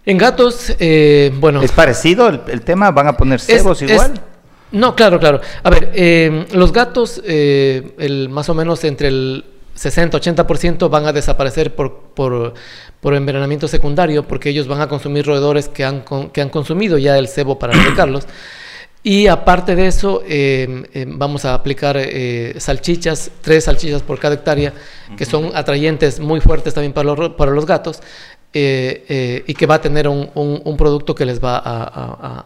En 0.06 0.18
gatos, 0.18 0.74
eh, 0.80 1.34
bueno. 1.40 1.62
¿Es 1.62 1.72
parecido 1.72 2.30
el, 2.30 2.62
tema? 2.62 2.92
¿Van 2.92 3.08
a 3.08 3.18
poner 3.18 3.40
cebos 3.40 3.82
igual? 3.82 4.14
no, 4.72 4.96
claro, 4.96 5.20
claro. 5.20 5.42
A 5.64 5.70
ver, 5.70 5.92
eh, 5.96 6.46
los 6.52 6.72
gatos, 6.72 7.22
eh, 7.26 7.96
el, 7.98 8.30
más 8.30 8.48
o 8.50 8.54
menos 8.54 8.84
entre 8.84 9.08
el 9.08 9.46
60-80% 9.76 10.90
van 10.90 11.08
a 11.08 11.14
desaparecer 11.14 11.74
por, 11.74 12.12
por, 12.14 12.54
por, 13.02 13.16
envenenamiento 13.16 13.68
secundario, 13.68 14.28
porque 14.28 14.50
ellos 14.50 14.68
van 14.68 14.82
a 14.82 14.88
consumir 14.88 15.26
roedores 15.26 15.70
que 15.70 15.84
han, 15.84 16.04
que 16.32 16.42
han 16.42 16.50
consumido 16.50 17.00
ya 17.00 17.18
el 17.18 17.28
cebo 17.28 17.58
para 17.58 17.74
erradicarlos. 17.78 18.26
Y 19.08 19.28
aparte 19.28 19.76
de 19.76 19.86
eso, 19.86 20.24
em, 20.28 20.84
em, 20.92 21.20
vamos 21.20 21.46
a 21.46 21.54
aplicar 21.54 21.96
eh, 21.96 22.56
salchichas, 22.58 23.30
tres 23.42 23.66
salchichas 23.66 24.02
por 24.02 24.18
cada 24.18 24.34
hectárea, 24.34 24.74
que 25.16 25.26
son 25.26 25.52
atrayentes 25.54 26.20
muy 26.20 26.42
fuertes 26.42 26.74
también 26.74 26.92
para 26.92 27.14
los, 27.14 27.30
para 27.34 27.52
los 27.52 27.68
gatos. 27.68 28.02
y 28.52 29.54
que 29.54 29.66
va 29.68 29.76
a 29.76 29.82
tener 29.82 30.08
un, 30.08 30.32
un, 30.34 30.78
producto 30.78 31.14
que 31.14 31.26
les 31.26 31.44
va 31.44 31.58
a 31.58 31.84
a, 32.40 32.46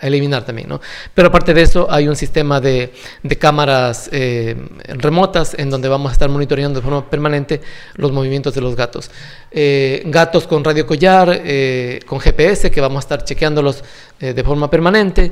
eliminar 0.00 0.44
también, 0.44 0.68
¿no? 0.68 0.80
Pero 1.14 1.28
aparte 1.28 1.54
de 1.54 1.62
eso, 1.62 1.86
hay 1.90 2.08
un 2.08 2.16
sistema 2.16 2.60
de, 2.60 2.92
de 3.22 3.38
cámaras 3.38 4.08
eh, 4.12 4.56
remotas 4.88 5.54
en 5.56 5.70
donde 5.70 5.88
vamos 5.88 6.10
a 6.10 6.12
estar 6.12 6.28
monitoreando 6.28 6.80
de 6.80 6.84
forma 6.84 7.08
permanente 7.08 7.60
los 7.94 8.10
movimientos 8.10 8.54
de 8.54 8.60
los 8.60 8.74
gatos. 8.74 9.10
Eh, 9.50 10.02
gatos 10.06 10.46
con 10.46 10.64
radio 10.64 10.86
collar, 10.86 11.40
eh, 11.44 12.00
con 12.06 12.18
GPS, 12.18 12.70
que 12.70 12.80
vamos 12.80 12.96
a 12.96 13.00
estar 13.00 13.24
chequeándolos 13.24 13.84
de 14.18 14.42
forma 14.44 14.70
permanente, 14.70 15.30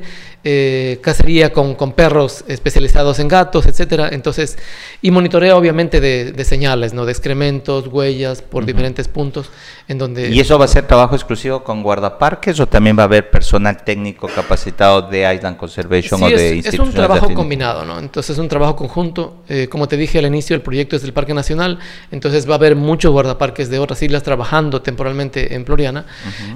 cacería 1.01 1.51
con, 1.51 1.73
con, 1.73 1.93
perros 1.93 2.45
especializados 2.47 3.17
en 3.17 3.27
gatos, 3.27 3.65
etcétera. 3.65 4.09
Entonces, 4.11 4.59
y 5.01 5.09
monitoreo 5.09 5.57
obviamente 5.57 5.99
de, 5.99 6.31
de 6.31 6.45
señales, 6.45 6.93
¿no? 6.93 7.03
De 7.03 7.11
excrementos, 7.11 7.87
huellas 7.87 8.43
por 8.43 8.63
diferentes 8.63 9.07
puntos 9.07 9.49
en 9.87 9.97
donde... 9.97 10.29
¿Y 10.29 10.39
eso 10.39 10.59
va 10.59 10.65
a 10.65 10.67
ser 10.67 10.85
trabajo 10.85 11.15
exclusivo 11.15 11.63
con 11.63 11.81
guardaparques 11.81 12.59
o 12.59 12.67
también 12.67 12.95
va 12.95 13.01
a 13.01 13.05
haber 13.05 13.31
personal 13.31 13.83
técnico 13.83 14.04
capacitado 14.13 15.01
de 15.03 15.33
Island 15.33 15.57
Conservation 15.57 16.21
o 16.21 16.27
de 16.27 16.59
es, 16.59 16.65
es 16.67 16.79
un 16.79 16.91
trabajo 16.91 17.33
combinado, 17.33 17.85
¿no? 17.85 17.99
Entonces 17.99 18.31
es 18.31 18.39
un 18.39 18.47
trabajo 18.47 18.75
conjunto. 18.75 19.43
Eh, 19.47 19.67
como 19.69 19.87
te 19.87 19.97
dije 19.97 20.19
al 20.19 20.25
inicio, 20.25 20.55
el 20.55 20.61
proyecto 20.61 20.95
es 20.95 21.01
del 21.01 21.13
Parque 21.13 21.33
Nacional, 21.33 21.79
entonces 22.11 22.47
va 22.47 22.53
a 22.53 22.57
haber 22.57 22.75
muchos 22.75 23.11
guardaparques 23.11 23.69
de 23.69 23.79
otras 23.79 24.01
islas 24.01 24.23
trabajando 24.23 24.81
temporalmente 24.81 25.53
en 25.55 25.65
Floriana 25.65 26.05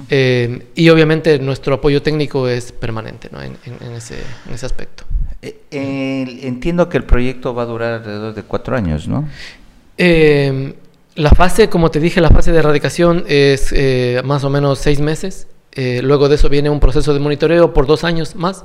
eh, 0.08 0.66
y 0.74 0.88
obviamente 0.88 1.38
nuestro 1.38 1.74
apoyo 1.74 2.02
técnico 2.02 2.48
es 2.48 2.72
permanente 2.72 3.28
¿no? 3.32 3.42
en, 3.42 3.56
ese, 3.96 4.16
en 4.46 4.54
ese 4.54 4.66
aspecto. 4.66 5.04
Eh, 5.42 6.40
entiendo 6.42 6.88
que 6.88 6.98
el 6.98 7.04
proyecto 7.04 7.54
va 7.54 7.62
a 7.62 7.66
durar 7.66 7.94
alrededor 7.94 8.34
de 8.34 8.42
cuatro 8.42 8.76
años, 8.76 9.08
¿no? 9.08 9.28
la 11.16 11.30
fase, 11.30 11.68
como 11.68 11.90
te 11.90 12.00
dije, 12.00 12.22
la 12.22 12.30
fase 12.30 12.52
de 12.52 12.58
erradicación 12.58 13.24
es 13.28 13.74
más 14.24 14.44
o 14.44 14.50
menos 14.50 14.78
seis 14.78 14.98
meses. 14.98 15.46
Eh, 15.72 16.00
luego 16.02 16.28
de 16.28 16.34
eso 16.34 16.48
viene 16.48 16.70
un 16.70 16.80
proceso 16.80 17.14
de 17.14 17.20
monitoreo 17.20 17.72
por 17.72 17.86
dos 17.86 18.04
años 18.04 18.34
más, 18.34 18.64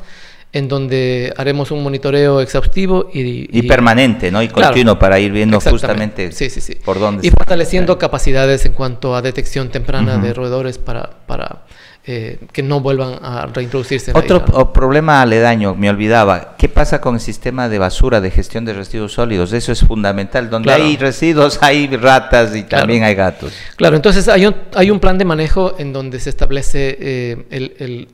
en 0.54 0.68
donde 0.70 1.34
haremos 1.36 1.70
un 1.72 1.84
monitoreo 1.84 2.39
exhaustivo 2.39 3.10
y, 3.13 3.50
y, 3.58 3.63
permanente, 3.63 4.32
¿no? 4.32 4.41
Y 4.41 4.48
continuo 4.48 4.98
para 4.98 5.20
ir 5.20 5.32
viendo 5.32 5.60
justamente 5.60 6.32
sí, 6.32 6.50
sí, 6.50 6.62
sí. 6.62 6.76
por 6.76 7.00
dónde. 7.00 7.28
Y 7.28 7.30
fortaleciendo 7.30 7.98
capacidades 7.98 8.65
en 8.65 8.72
cuanto 8.72 9.15
a 9.15 9.22
detección 9.22 9.70
temprana 9.70 10.18
de 10.18 10.34
roedores 10.34 10.78
para, 10.78 11.10
para 11.28 11.64
eh, 12.08 12.38
que 12.52 12.62
no 12.62 12.82
vuelvan 12.82 13.18
a 13.22 13.48
reintroducirse. 13.48 14.12
En 14.12 14.18
Otro 14.18 14.72
problema 14.72 15.24
aledaño, 15.24 15.74
me 15.74 15.89
olvidaba, 15.89 16.56
¿qué 16.56 16.70
pasa 16.70 17.02
con 17.02 17.15
el 17.15 17.20
sistema 17.20 17.68
de 17.68 17.80
basura, 17.80 18.22
de 18.22 18.30
gestión 18.30 18.63
de 18.63 18.74
residuos 18.74 19.13
sólidos? 19.13 19.54
Eso 19.54 19.72
es 19.72 19.80
fundamental. 19.80 20.50
Donde 20.52 20.72
hay 20.72 20.98
residuos 20.98 21.58
hay 21.62 21.88
ratas 21.98 22.56
y 22.56 22.62
también 22.63 23.04
hay 23.04 23.15
gatos. 23.15 23.54
Claro, 23.76 23.96
entonces 23.96 24.28
hay 24.28 24.46
un, 24.46 24.56
hay 24.76 24.91
un 24.91 25.00
plan 25.00 25.18
de 25.18 25.26
manejo 25.26 25.76
en 25.80 25.94
donde 25.94 26.20
se 26.20 26.30
establece 26.30 26.96
eh, 27.00 27.46
el, 27.50 28.08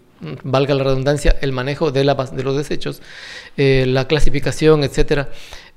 valga 0.43 0.73
la 0.73 0.83
redundancia, 0.83 1.35
el 1.41 1.51
manejo 1.51 1.91
de, 1.91 2.05
la, 2.05 2.15
de 2.15 2.43
los 2.43 2.55
desechos, 2.55 3.01
eh, 3.57 3.85
la 3.87 4.07
clasificación, 4.07 4.85
etcétera. 4.85 5.29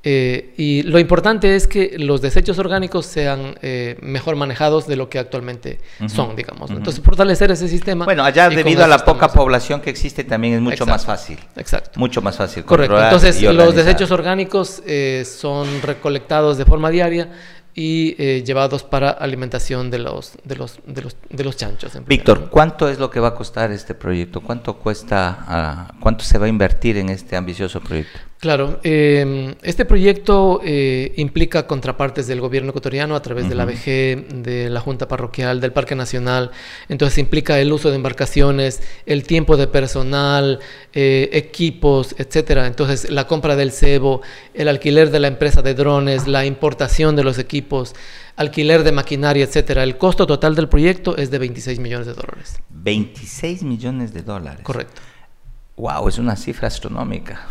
Eh, 0.07 0.53
y 0.59 0.83
lo 0.83 0.99
importante 0.99 1.57
es 1.57 1.67
que 1.67 1.97
los 1.99 2.21
desechos 2.21 2.59
orgánicos 2.59 3.07
sean 3.07 3.59
eh, 3.63 3.97
mejor 4.03 4.37
manejados 4.37 4.87
de 4.87 4.97
lo 4.97 5.09
que 5.09 5.19
actualmente 5.19 5.79
son, 6.09 6.37
digamos. 6.37 6.71
Entonces, 6.71 7.03
fortalecer 7.03 7.51
ese 7.51 7.69
sistema. 7.69 8.05
Bueno, 8.05 8.23
allá 8.23 8.51
debido 8.51 8.85
a 8.85 8.87
la 8.87 8.99
poca 8.99 9.29
población 9.29 9.81
que 9.81 9.91
existe 9.91 10.25
también 10.25 10.55
es 10.55 10.61
mucho 10.61 10.85
más 10.85 11.07
fácil. 11.07 11.39
Exacto. 11.57 11.99
Mucho 11.99 12.21
más 12.21 12.37
fácil. 12.37 12.65
Correcto. 12.65 13.03
Entonces, 13.03 13.41
los 13.43 13.75
desechos 13.75 14.11
orgánicos 14.11 14.83
eh, 14.87 15.25
son 15.25 15.83
recolectados 15.83 16.59
de 16.59 16.65
forma 16.65 16.91
diaria 16.91 17.31
y 17.75 18.15
eh, 18.19 18.43
llevados 18.45 18.85
para 18.85 19.11
alimentación 19.11 19.91
de 19.91 19.99
los, 19.99 20.33
de 20.45 20.57
los, 20.57 20.79
de 20.87 21.03
los, 21.03 21.17
de 21.29 21.45
los 21.45 21.57
chanchos. 21.57 21.93
Víctor, 22.07 22.49
¿cuánto 22.49 22.89
es 22.89 22.99
lo 22.99 23.11
que 23.11 23.19
va 23.19 23.29
a 23.29 23.35
costar 23.35 23.73
este 23.73 23.95
proyecto? 23.95 24.41
¿Cuánto 24.41 24.75
cuesta, 24.75 25.89
uh, 25.91 26.01
cuánto 26.01 26.25
se 26.25 26.39
va 26.39 26.47
a 26.47 26.49
invertir 26.49 26.99
en 26.99 27.09
este 27.09 27.37
ambicioso 27.37 27.81
proyecto? 27.81 28.21
Claro, 28.45 28.79
eh, 28.85 29.55
este 29.63 29.87
proyecto 29.87 30.61
eh, 30.63 31.15
implica 31.17 31.67
contrapartes 31.67 32.27
del 32.27 32.43
gobierno 32.43 32.69
ecuatoriano 32.73 33.17
a 33.17 33.23
través 33.23 33.49
de 33.49 33.55
la 33.55 33.65
VG, 33.65 34.43
de 34.43 34.69
la 34.69 34.81
Junta 34.81 35.09
Parroquial, 35.09 35.63
del 35.63 35.73
Parque 35.73 35.95
Nacional. 35.95 36.51
Entonces 36.91 37.17
implica 37.17 37.59
el 37.59 37.73
uso 37.73 37.89
de 37.89 37.97
embarcaciones, 37.97 38.83
el 39.07 39.23
tiempo 39.23 39.57
de 39.57 39.67
personal, 39.67 40.61
eh, 40.93 41.31
equipos, 41.33 42.15
etcétera. 42.19 42.67
Entonces 42.67 43.11
la 43.11 43.27
compra 43.27 43.57
del 43.57 43.73
cebo, 43.73 44.21
el 44.53 44.69
alquiler 44.69 45.11
de 45.11 45.21
la 45.21 45.29
empresa 45.29 45.63
de 45.63 45.73
drones, 45.73 46.29
la 46.29 46.45
importación 46.45 47.17
de 47.17 47.25
los 47.25 47.39
equipos, 47.39 47.95
alquiler 48.37 48.85
de 48.85 48.93
maquinaria, 48.93 49.45
etcétera. 49.45 49.85
El 49.85 49.97
costo 49.97 50.27
total 50.27 50.55
del 50.55 50.69
proyecto 50.69 51.17
es 51.17 51.31
de 51.31 51.39
26 51.39 51.79
millones 51.79 52.07
de 52.07 52.13
dólares. 52.13 52.61
26 52.69 53.63
millones 53.63 54.13
de 54.13 54.21
dólares. 54.21 54.61
Correcto. 54.65 55.01
Wow, 55.79 56.09
es 56.09 56.19
una 56.19 56.37
cifra 56.37 56.69
astronómica. 56.69 57.47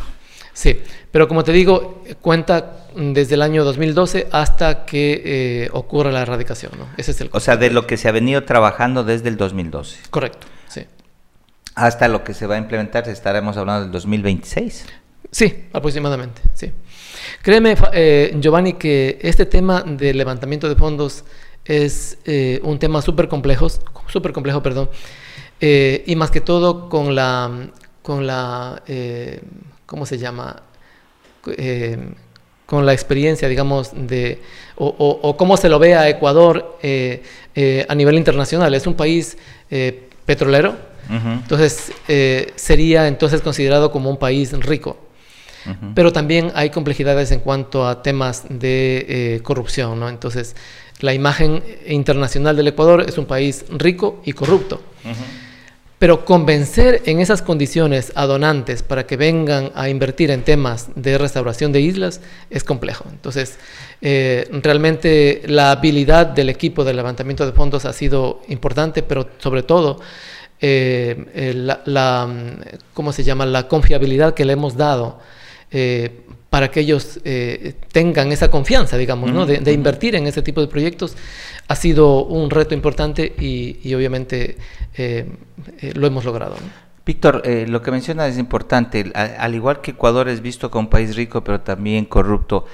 Sí, 0.54 0.80
pero 1.12 1.28
como 1.28 1.44
te 1.44 1.52
digo, 1.52 2.04
cuenta 2.22 2.86
desde 2.96 3.36
el 3.36 3.42
año 3.42 3.64
2012 3.64 4.28
hasta 4.32 4.86
que 4.86 5.22
eh, 5.26 5.70
ocurra 5.74 6.12
la 6.12 6.22
erradicación. 6.22 6.74
¿no? 6.78 6.88
Ese 6.96 7.12
es 7.12 7.22
el 7.22 7.30
o 7.34 7.40
sea, 7.40 7.58
de 7.58 7.72
lo 7.72 7.88
que 7.88 7.98
se 7.98 8.08
ha 8.08 8.12
venido 8.12 8.44
trabajando 8.44 9.04
desde 9.04 9.30
el 9.30 9.38
2012. 9.38 9.98
Correcto, 10.12 10.48
sí. 10.68 10.86
Hasta 11.76 12.08
lo 12.08 12.24
que 12.24 12.36
se 12.36 12.46
va 12.46 12.56
a 12.56 12.58
implementar, 12.60 13.10
estaremos 13.10 13.58
hablando 13.58 13.82
del 13.82 13.92
2026. 13.92 14.86
Sí, 15.32 15.66
aproximadamente, 15.74 16.44
sí. 16.54 16.72
Créeme, 17.42 17.76
eh, 17.94 18.38
Giovanni, 18.40 18.74
que 18.74 19.18
este 19.24 19.48
tema 19.48 19.82
de 19.82 20.14
levantamiento 20.14 20.70
de 20.70 20.76
fondos 20.76 21.26
es 21.66 22.20
eh, 22.26 22.60
un 22.64 22.78
tema 22.78 23.02
súper 23.02 23.28
complejo, 23.28 23.68
súper 24.08 24.34
complejo, 24.34 24.62
perdón, 24.62 24.90
y 25.60 26.16
más 26.18 26.30
que 26.30 26.42
todo 26.42 26.90
con 26.90 27.16
la, 27.16 27.70
con 28.02 28.28
la 28.28 28.84
¿cómo 29.86 30.06
se 30.06 30.18
llama? 30.18 30.64
Eh, 31.58 31.98
con 32.66 32.86
la 32.86 32.94
experiencia, 32.94 33.48
digamos, 33.50 33.92
de, 33.94 34.42
o, 34.78 35.36
cómo 35.38 35.58
se 35.58 35.70
lo 35.70 35.78
ve 35.80 35.96
a 35.96 36.10
Ecuador 36.10 36.78
eh, 36.82 37.22
eh, 37.54 37.86
a 37.88 37.94
nivel 37.94 38.16
internacional. 38.16 38.74
Es 38.74 38.88
un 38.88 38.96
país 38.96 39.38
petrolero, 40.26 40.76
entonces 41.10 41.92
sería 42.56 43.08
entonces 43.08 43.42
considerado 43.42 43.92
como 43.92 44.10
un 44.10 44.18
país 44.18 44.54
rico. 44.54 44.98
Pero 45.94 46.12
también 46.12 46.52
hay 46.56 46.72
complejidades 46.72 47.32
en 47.32 47.42
cuanto 47.42 47.88
a 47.88 48.02
temas 48.02 48.46
de 48.50 49.40
corrupción, 49.44 50.00
¿no? 50.00 50.10
Entonces, 50.10 50.56
la 51.00 51.14
imagen 51.14 51.62
internacional 51.86 52.56
del 52.56 52.70
Ecuador 52.70 53.06
es 53.08 53.18
un 53.18 53.26
país 53.26 53.66
rico 53.70 54.22
y 54.26 54.34
corrupto. 54.34 54.82
Pero 56.00 56.26
convencer 56.26 57.02
en 57.06 57.22
esas 57.22 57.42
condiciones 57.42 58.12
a 58.16 58.26
donantes 58.26 58.84
para 58.84 59.06
que 59.06 59.16
vengan 59.16 59.72
a 59.74 59.88
invertir 59.88 60.32
en 60.32 60.44
temas 60.44 60.90
de 60.96 61.18
restauración 61.18 61.72
de 61.72 61.82
islas 61.82 62.20
es 62.50 62.64
complejo. 62.64 63.06
Entonces, 63.10 63.58
eh, 64.02 64.50
realmente 64.62 65.44
la 65.46 65.72
habilidad 65.72 66.26
del 66.26 66.50
equipo 66.50 66.84
de 66.84 66.94
levantamiento 66.94 67.46
de 67.46 67.54
fondos 67.54 67.86
ha 67.86 67.94
sido 67.94 68.42
importante, 68.50 69.02
pero 69.02 69.30
sobre 69.38 69.64
todo 69.64 70.02
eh, 70.60 71.54
la, 71.56 72.30
¿cómo 72.94 73.12
se 73.12 73.24
llama? 73.24 73.46
La 73.46 73.68
confiabilidad 73.68 74.34
que 74.34 74.46
le 74.46 74.54
hemos 74.54 74.78
dado 74.78 75.20
eh, 75.72 76.22
para 76.54 76.70
que 76.70 76.82
ellos 76.82 77.20
eh, 77.24 77.74
tengan 77.92 78.32
esa 78.32 78.52
confianza, 78.52 78.96
digamos, 78.96 79.32
¿no? 79.32 79.48
de, 79.48 79.74
invertir 79.74 80.14
en 80.14 80.28
ese 80.28 80.44
tipo 80.44 80.62
de 80.62 80.68
proyectos, 80.68 81.18
ha 81.68 81.76
sido 81.76 82.26
un 82.26 82.52
reto 82.52 82.76
importante 82.76 83.34
y, 83.40 83.92
obviamente 83.96 84.58
eh, 84.96 85.26
eh, 85.80 85.94
lo 85.96 86.06
hemos 86.06 86.26
logrado. 86.26 86.56
Víctor, 87.08 87.42
lo 87.68 87.82
que 87.82 87.90
menciona 87.90 88.28
es 88.28 88.38
importante. 88.38 89.12
Al, 89.16 89.56
igual 89.56 89.82
que 89.82 89.92
Ecuador 89.92 90.30
es 90.30 90.42
visto 90.42 90.70
como 90.70 90.82
un 90.82 90.90
país 90.92 91.16
rico, 91.16 91.44
pero 91.44 91.62
también 91.62 92.06
corrupto, 92.06 92.68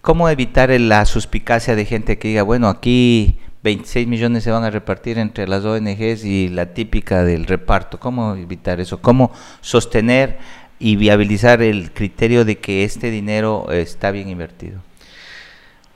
¿cómo 0.00 0.30
evitar 0.30 0.70
la 0.70 1.04
suspicacia 1.04 1.76
de 1.76 1.84
gente 1.84 2.16
que 2.16 2.28
diga, 2.28 2.42
bueno, 2.42 2.70
aquí 2.70 3.38
26 3.64 4.06
millones 4.06 4.44
se 4.44 4.50
van 4.50 4.64
a 4.64 4.70
repartir 4.70 5.18
entre 5.18 5.46
las 5.46 5.62
ONGs 5.62 6.24
y 6.24 6.48
la 6.48 6.72
típica 6.72 7.22
del 7.22 7.44
reparto? 7.44 8.00
¿Cómo 8.00 8.34
evitar 8.34 8.80
eso? 8.80 9.02
¿Cómo 9.02 9.30
sostener 9.60 10.63
y 10.78 10.96
viabilizar 10.96 11.62
el 11.62 11.92
criterio 11.92 12.44
de 12.44 12.58
que 12.58 12.84
este 12.84 13.10
dinero 13.10 13.70
está 13.70 14.10
bien 14.10 14.28
invertido? 14.28 14.80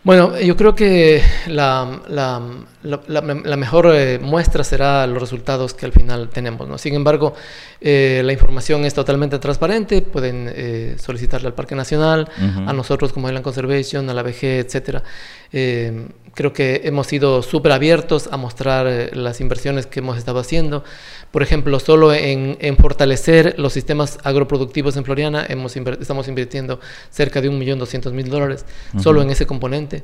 Bueno, 0.08 0.40
yo 0.40 0.56
creo 0.56 0.74
que 0.74 1.20
la, 1.48 2.00
la, 2.08 2.40
la, 2.82 3.56
mejor 3.56 3.90
eh, 3.94 4.18
muestra 4.18 4.64
será 4.64 5.06
los 5.06 5.20
resultados 5.20 5.74
que 5.74 5.84
al 5.84 5.92
final 5.92 6.30
tenemos. 6.30 6.66
¿no? 6.66 6.78
Sin 6.78 6.94
embargo, 6.94 7.34
eh, 7.78 8.22
la 8.24 8.32
información 8.32 8.86
es 8.86 8.94
totalmente 8.94 9.38
transparente, 9.38 10.00
pueden 10.00 10.50
eh, 10.50 10.96
solicitarle 10.98 11.48
al 11.48 11.54
Parque 11.54 11.74
Nacional, 11.74 12.26
a 12.66 12.72
nosotros 12.72 13.12
como 13.12 13.28
Island 13.28 13.44
Conservation, 13.44 14.08
a 14.08 14.14
la 14.14 14.22
VG, 14.22 14.44
etcétera. 14.64 15.02
creo 15.50 16.52
que 16.52 16.82
hemos 16.84 17.06
sido 17.06 17.42
súper 17.42 17.72
abiertos 17.72 18.28
a 18.32 18.36
mostrar 18.36 19.10
las 19.12 19.40
inversiones 19.42 19.86
que 19.86 20.00
hemos 20.00 20.16
estado 20.16 20.38
haciendo. 20.38 20.84
Por 21.30 21.42
ejemplo, 21.42 21.78
solo 21.80 22.14
en, 22.14 22.56
fortalecer 22.78 23.56
los 23.58 23.74
sistemas 23.74 24.18
agroproductivos 24.24 24.96
en 24.96 25.04
Floriana 25.04 25.44
hemos 25.48 25.76
estamos 25.76 26.28
invirtiendo 26.28 26.80
cerca 27.10 27.40
de 27.40 27.50
1.200.000 27.50 28.24
dólares, 28.28 28.64
solo 28.98 29.20
en 29.20 29.30
ese 29.30 29.46
componente. 29.46 29.97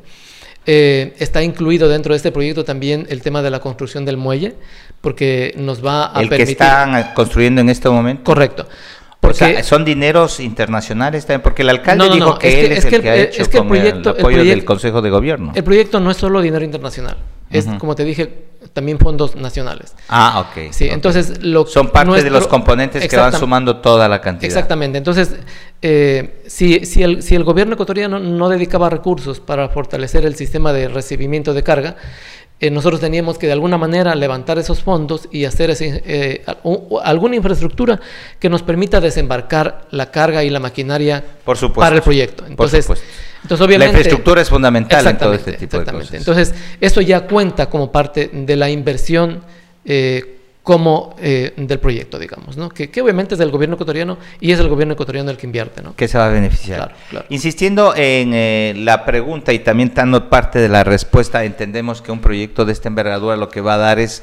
Eh, 0.67 1.13
está 1.19 1.43
incluido 1.43 1.89
dentro 1.89 2.15
de 2.15 2.17
este 2.17 2.33
proyecto 2.33 2.65
también 2.65 3.07
el 3.11 3.21
tema 3.21 3.43
de 3.43 3.51
la 3.51 3.61
construcción 3.61 4.05
del 4.07 4.17
muelle, 4.17 4.55
porque 5.03 5.53
nos 5.59 5.85
va 5.85 6.07
a 6.17 6.23
el 6.23 6.29
permitir... 6.31 6.57
que 6.57 6.65
están 6.65 7.13
construyendo 7.15 7.61
en 7.61 7.69
este 7.69 7.89
momento. 7.91 8.25
Correcto. 8.25 8.67
Porque, 9.21 9.35
o 9.45 9.49
sea, 9.49 9.63
son 9.63 9.85
dineros 9.85 10.41
internacionales 10.41 11.25
también, 11.27 11.43
porque 11.43 11.63
el 11.63 11.71
alcalde 11.71 12.05
No, 12.05 12.09
no, 12.09 12.15
dijo 12.15 12.27
no, 12.31 12.39
que 12.39 12.49
es 12.49 12.55
que- 12.55 12.67
él 12.67 12.73
es, 12.73 12.85
el 12.87 12.95
el- 12.95 13.03
que 13.03 13.11
ha 13.11 13.17
hecho 13.17 13.43
es 13.43 13.49
que 13.49 13.57
el 13.57 13.63
con 13.63 13.69
proyecto- 13.69 14.11
el 14.11 14.17
el 14.17 14.21
apoyo 14.21 14.37
del 14.39 14.47
proyecto- 14.47 14.67
Consejo 14.67 15.03
de 15.03 15.11
Gobierno. 15.11 15.53
El 15.55 15.65
proyecto 15.65 16.01
no 16.01 16.11
es 16.11 16.17
solo 16.17 16.41
dinero 16.41 16.65
internacional, 16.65 17.17
es, 17.51 17.67
como 17.79 17.95
te 17.95 18.05
dije, 18.05 18.45
también 18.75 18.99
fondos 18.99 19.37
nacionales. 19.37 19.95
Ah, 20.09 20.47
ok. 20.47 20.73
Sí, 20.73 20.87
ok. 20.87 20.93
entonces 20.93 21.43
lo 21.43 21.65
Son 21.65 21.89
parte 21.89 22.23
de 22.23 22.29
los 22.29 22.47
componentes 22.47 23.09
que 23.09 23.17
van 23.17 23.33
sumando 23.33 23.77
toda 23.79 24.09
la 24.09 24.21
cantidad. 24.21 24.47
Exactamente. 24.47 24.99
Entonces, 24.99 25.37
eh, 25.81 26.43
si, 26.47 26.85
si, 26.85 27.03
el, 27.03 27.23
si 27.23 27.37
el 27.37 27.45
gobierno 27.45 27.75
ecuatoriano 27.75 28.19
no 28.19 28.49
dedicaba 28.49 28.91
recursos 28.91 29.41
para 29.41 29.69
fortalecer 29.69 30.27
el 30.27 30.35
sistema 30.35 30.73
de 30.73 30.89
recibimiento 30.89 31.55
de 31.55 31.63
carga, 31.63 31.97
eh, 32.61 32.71
nosotros 32.71 33.01
teníamos 33.01 33.39
que 33.39 33.47
de 33.47 33.53
alguna 33.53 33.79
manera 33.79 34.15
levantar 34.15 34.59
esos 34.59 34.83
fondos 34.83 35.29
y 35.31 35.45
hacer 35.45 35.71
ese, 35.71 36.03
eh, 36.05 36.45
alguna 37.05 37.37
infraestructura 37.37 38.01
que 38.41 38.49
nos 38.49 38.63
permita 38.63 39.01
desembarcar 39.01 39.87
la 39.91 40.11
carga 40.11 40.43
y 40.43 40.51
la 40.51 40.61
maquinaria 40.61 41.23
Por 41.45 41.57
supuesto. 41.57 41.81
para 41.81 41.97
el 41.97 42.03
proyecto. 42.03 42.45
Entonces, 42.47 42.85
supuesto. 42.85 43.07
Entonces 43.45 43.65
obviamente, 43.65 43.93
la 43.93 43.99
infraestructura 44.01 44.43
es 44.43 44.49
fundamental 44.51 45.07
en 45.07 45.19
todo 45.19 45.35
este 45.35 45.53
tipo 45.53 45.79
de 45.79 45.85
cosas. 45.93 46.15
Entonces, 46.15 46.53
eso 46.81 47.01
ya 47.01 47.21
cuenta 47.27 47.71
como 47.71 47.93
parte 47.93 48.29
de 48.33 48.57
la 48.57 48.69
inversión 48.69 49.43
eh, 49.85 50.31
como 50.63 51.15
eh, 51.21 51.53
del 51.59 51.79
proyecto, 51.79 52.19
digamos, 52.19 52.57
¿no? 52.57 52.71
Que, 52.71 52.91
que 52.91 53.03
obviamente 53.03 53.35
es 53.35 53.39
del 53.39 53.51
gobierno 53.51 53.75
ecuatoriano 53.75 54.17
y 54.41 54.51
es 54.51 54.59
el 54.59 54.69
gobierno 54.69 54.95
ecuatoriano 54.95 55.31
el 55.31 55.37
que 55.37 55.47
invierte, 55.47 55.83
¿no? 55.83 55.95
que 55.95 56.09
se 56.09 56.17
va 56.17 56.27
a 56.27 56.31
beneficiar. 56.31 56.79
Claro, 56.79 56.95
claro. 57.11 57.27
Insistiendo 57.29 57.95
en 57.95 58.31
eh, 58.33 58.73
la 58.79 59.05
pregunta 59.05 59.53
y 59.53 59.59
también 59.59 59.93
dando 59.95 60.31
parte 60.31 60.59
de 60.59 60.71
la 60.71 60.83
respuesta, 60.83 61.45
entendemos 61.45 62.01
que 62.01 62.13
un 62.13 62.21
proyecto 62.21 62.65
de 62.65 62.73
esta 62.73 62.89
envergadura 62.89 63.37
lo 63.37 63.51
que 63.51 63.61
va 63.61 63.75
a 63.75 63.79
dar 63.79 63.99
es 63.99 64.23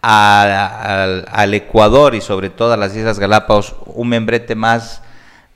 a- 0.00 1.24
al 1.30 1.54
Ecuador 1.54 2.14
y 2.14 2.20
sobre 2.20 2.50
todo 2.50 2.72
a 2.72 2.76
las 2.76 2.96
Islas 2.96 3.18
Galápagos 3.18 3.74
un 3.86 4.08
membrete 4.08 4.54
más 4.54 5.02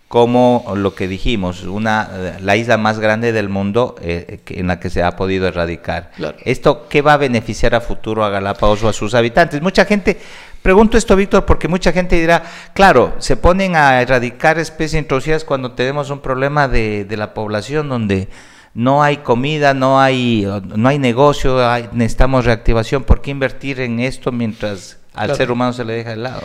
como 0.09 0.64
lo 0.77 0.95
que 0.95 1.09
dijimos, 1.09 1.64
una 1.64 2.37
la 2.40 2.55
isla 2.57 2.77
más 2.77 3.01
grande 3.01 3.33
del 3.33 3.49
mundo 3.49 3.97
eh, 4.01 4.38
en 4.49 4.69
la 4.69 4.79
que 4.79 4.88
se 4.88 5.03
ha 5.03 5.16
podido 5.16 5.49
erradicar. 5.49 6.12
Claro. 6.16 6.37
¿Esto 6.45 6.87
qué 6.88 7.03
va 7.03 7.14
a 7.14 7.16
beneficiar 7.16 7.75
a 7.75 7.81
futuro 7.81 8.25
a 8.25 8.31
Galápagos 8.31 8.85
o 8.85 8.88
a 8.88 8.92
sus 8.92 9.14
habitantes? 9.14 9.61
Mucha 9.62 9.85
gente, 9.85 10.16
pregunto 10.62 10.97
esto, 10.97 11.16
Víctor, 11.16 11.45
porque 11.45 11.66
mucha 11.66 11.90
gente 11.90 12.21
dirá, 12.21 12.45
claro, 12.73 13.14
se 13.19 13.37
ponen 13.37 13.75
a 13.75 14.01
erradicar 14.01 14.59
especies 14.59 15.03
introducidas 15.03 15.45
cuando 15.45 15.73
tenemos 15.73 16.09
un 16.11 16.21
problema 16.21 16.69
de, 16.69 17.05
de 17.05 17.16
la 17.16 17.35
población 17.35 17.88
donde 17.88 18.29
no 18.75 19.03
hay 19.03 19.16
comida, 19.19 19.75
no 19.75 19.99
hay, 20.01 20.47
no 20.77 20.88
hay 20.88 21.01
negocio, 21.01 21.69
hay- 21.69 21.88
necesitamos 21.92 22.45
reactivación. 22.45 23.03
¿Por 23.03 23.23
qué 23.23 23.33
invertir 23.33 23.81
en 23.81 23.99
esto 23.99 24.31
mientras 24.31 24.99
al 25.14 25.25
Claro. 25.27 25.35
ser 25.37 25.51
humano 25.51 25.73
se 25.73 25.85
le 25.85 25.95
deja 25.95 26.11
de 26.11 26.16
lado? 26.16 26.42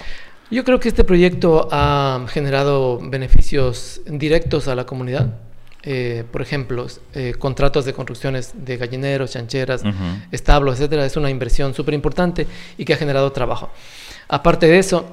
Yo 0.51 0.65
creo 0.65 0.81
que 0.81 0.89
este 0.89 1.05
proyecto 1.05 1.69
ha 1.71 2.25
generado 2.27 2.99
beneficios 3.01 4.01
directos 4.05 4.67
a 4.67 4.75
la 4.75 4.85
comunidad. 4.85 5.33
Eh, 5.83 6.25
por 6.29 6.41
ejemplo, 6.41 6.85
eh, 7.15 7.33
contratos 7.39 7.85
de 7.85 7.93
construcciones 7.93 8.51
de 8.53 8.75
gallineros, 8.75 9.31
chancheras, 9.31 9.81
establos, 10.29 10.75
etcétera, 10.75 11.05
es 11.05 11.15
una 11.15 11.29
inversión 11.29 11.73
súper 11.73 11.93
importante 11.93 12.47
y 12.77 12.83
que 12.83 12.93
ha 12.93 12.97
generado 12.97 13.31
trabajo. 13.31 13.69
Aparte 14.27 14.67
de 14.67 14.77
eso, 14.77 15.05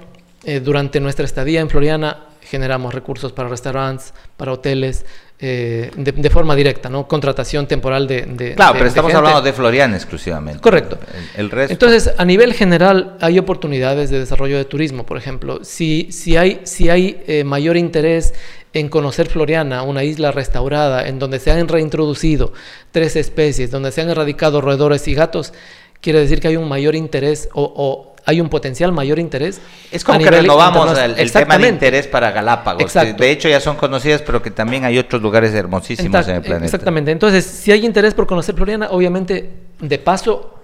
eh, 0.48 0.60
durante 0.60 0.98
nuestra 1.00 1.24
estadía 1.24 1.60
en 1.60 1.68
Floriana 1.68 2.24
generamos 2.40 2.94
recursos 2.94 3.30
para 3.32 3.48
restaurantes, 3.50 4.14
para 4.38 4.52
hoteles, 4.54 5.04
eh, 5.38 5.90
de, 5.96 6.12
de 6.12 6.30
forma 6.30 6.56
directa, 6.56 6.88
¿no? 6.88 7.06
Contratación 7.06 7.66
temporal 7.66 8.06
de... 8.08 8.22
de- 8.22 8.54
Claro, 8.54 8.72
de- 8.72 8.78
pero 8.78 8.88
estamos 8.88 9.12
hablando 9.14 9.42
de 9.42 9.52
Floriana 9.52 9.96
exclusivamente. 9.96 10.60
Correcto. 10.60 10.98
El, 11.36 11.44
el 11.44 11.50
resto. 11.50 11.72
Entonces, 11.74 12.10
a 12.16 12.24
nivel 12.24 12.54
general, 12.54 13.16
hay 13.20 13.38
oportunidades 13.38 14.08
de 14.10 14.18
desarrollo 14.20 14.56
de 14.56 14.64
turismo, 14.64 15.04
por 15.04 15.18
ejemplo. 15.18 15.60
Si, 15.62 16.08
si 16.10 16.38
hay, 16.38 16.60
si 16.64 16.88
hay 16.88 17.22
eh, 17.26 17.44
mayor 17.44 17.76
interés 17.76 18.32
en 18.72 18.88
conocer 18.88 19.28
Floriana, 19.28 19.82
una 19.82 20.02
isla 20.02 20.32
restaurada, 20.32 21.06
en 21.06 21.18
donde 21.18 21.40
se 21.40 21.50
han 21.50 21.68
reintroducido 21.68 22.54
tres 22.92 23.14
especies, 23.16 23.70
donde 23.70 23.92
se 23.92 24.00
han 24.00 24.08
erradicado 24.08 24.62
roedores 24.62 25.06
y 25.08 25.14
gatos, 25.14 25.52
quiere 26.00 26.20
decir 26.20 26.40
que 26.40 26.48
hay 26.48 26.56
un 26.56 26.68
mayor 26.68 26.94
interés 26.94 27.48
o, 27.52 27.62
o 27.76 28.16
hay 28.28 28.42
un 28.42 28.50
potencial 28.50 28.92
mayor 28.92 29.18
interés. 29.18 29.58
Es 29.90 30.04
como 30.04 30.18
que 30.18 30.30
renovamos 30.30 30.98
el, 30.98 31.18
el 31.18 31.32
tema 31.32 31.56
de 31.56 31.68
interés 31.68 32.06
para 32.06 32.30
Galápagos. 32.30 32.92
que 32.92 33.14
de 33.14 33.30
hecho 33.30 33.48
ya 33.48 33.58
son 33.58 33.76
conocidas, 33.76 34.20
pero 34.20 34.42
que 34.42 34.50
también 34.50 34.84
hay 34.84 34.98
otros 34.98 35.22
lugares 35.22 35.54
hermosísimos 35.54 36.28
en 36.28 36.36
el 36.36 36.42
planeta. 36.42 36.66
Exactamente. 36.66 37.10
Entonces, 37.10 37.46
si 37.46 37.72
hay 37.72 37.86
interés 37.86 38.12
por 38.12 38.26
conocer 38.26 38.54
Floriana, 38.54 38.88
obviamente, 38.90 39.48
de 39.80 39.98
paso, 39.98 40.54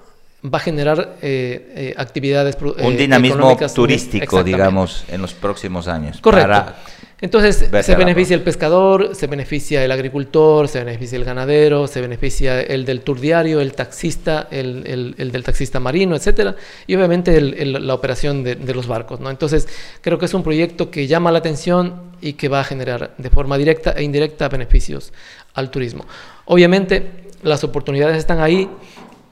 va 0.44 0.58
a 0.58 0.60
generar 0.60 1.16
eh, 1.22 1.72
eh, 1.74 1.94
actividades 1.96 2.54
pro- 2.54 2.74
Un 2.78 2.92
eh, 2.92 2.96
dinamismo 2.98 3.56
turístico, 3.74 4.44
digamos, 4.44 5.04
en 5.08 5.22
los 5.22 5.32
próximos 5.32 5.88
años. 5.88 6.18
Correcto. 6.20 6.48
para- 6.50 6.76
Entonces 7.20 7.68
se 7.86 7.92
beneficia 8.04 8.34
el 8.36 8.42
pescador, 8.42 9.14
se 9.14 9.26
beneficia 9.28 9.84
el 9.84 9.92
agricultor, 9.92 10.68
se 10.68 10.80
beneficia 10.84 11.16
el 11.16 11.24
ganadero, 11.24 11.86
se 11.86 12.00
beneficia 12.00 12.60
el 12.60 12.84
del 12.84 13.00
tour 13.00 13.18
diario, 13.20 13.60
el 13.60 13.72
taxista, 13.72 14.48
el, 14.50 14.84
el- 14.86 15.14
el 15.16 15.32
del 15.32 15.42
taxista 15.42 15.80
marino, 15.80 16.16
etcétera, 16.16 16.54
y 16.86 16.94
obviamente 16.96 17.36
el- 17.36 17.86
la 17.86 17.94
operación 17.94 18.42
de, 18.44 18.56
de 18.56 18.74
los 18.74 18.86
barcos. 18.86 19.20
¿no? 19.20 19.30
Entonces 19.30 19.68
creo 20.02 20.18
que 20.18 20.26
es 20.26 20.34
un 20.34 20.42
proyecto 20.42 20.90
que 20.90 21.06
llama 21.06 21.30
la 21.32 21.38
atención 21.38 22.02
y 22.20 22.34
que 22.34 22.48
va 22.48 22.60
a 22.60 22.64
generar 22.64 23.14
de 23.16 23.30
forma 23.30 23.56
directa 23.56 23.92
e 23.92 24.02
indirecta 24.02 24.48
beneficios 24.48 25.12
al 25.54 25.70
turismo. 25.70 26.04
Obviamente 26.46 27.10
las 27.42 27.62
oportunidades 27.64 28.16
están 28.18 28.40
ahí. 28.40 28.68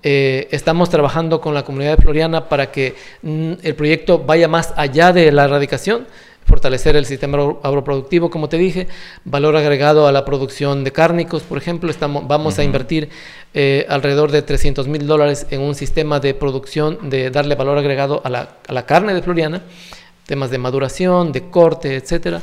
Eh, 0.04 0.48
estamos 0.50 0.90
trabajando 0.90 1.40
con 1.40 1.54
la 1.54 1.62
comunidad 1.64 1.96
de 1.96 2.02
Floriana 2.02 2.48
para 2.48 2.72
que 2.72 2.94
mm, 3.22 3.52
el 3.62 3.74
proyecto 3.74 4.18
vaya 4.18 4.48
más 4.48 4.72
allá 4.76 5.12
de 5.12 5.30
la 5.30 5.44
erradicación, 5.44 6.06
fortalecer 6.52 6.96
el 6.96 7.06
sistema 7.06 7.38
agro- 7.38 7.60
agroproductivo, 7.62 8.28
como 8.28 8.46
te 8.50 8.58
dije, 8.58 8.86
valor 9.24 9.56
agregado 9.56 10.06
a 10.06 10.12
la 10.12 10.26
producción 10.26 10.84
de 10.84 10.92
cárnicos, 10.92 11.42
por 11.44 11.56
ejemplo, 11.56 11.90
estamos, 11.90 12.28
vamos 12.28 12.58
a 12.58 12.62
invertir 12.62 13.08
eh, 13.54 13.86
alrededor 13.88 14.30
de 14.30 14.42
300 14.42 14.86
mil 14.86 15.06
dólares 15.06 15.46
en 15.48 15.62
un 15.62 15.74
sistema 15.74 16.20
de 16.20 16.34
producción, 16.34 17.08
de 17.08 17.30
darle 17.30 17.54
valor 17.54 17.78
agregado 17.78 18.20
a 18.22 18.28
la, 18.28 18.58
a 18.68 18.72
la 18.74 18.84
carne 18.84 19.14
de 19.14 19.22
Floriana, 19.22 19.62
temas 20.26 20.50
de 20.50 20.58
maduración, 20.58 21.32
de 21.32 21.48
corte, 21.48 21.96
etcétera. 21.96 22.42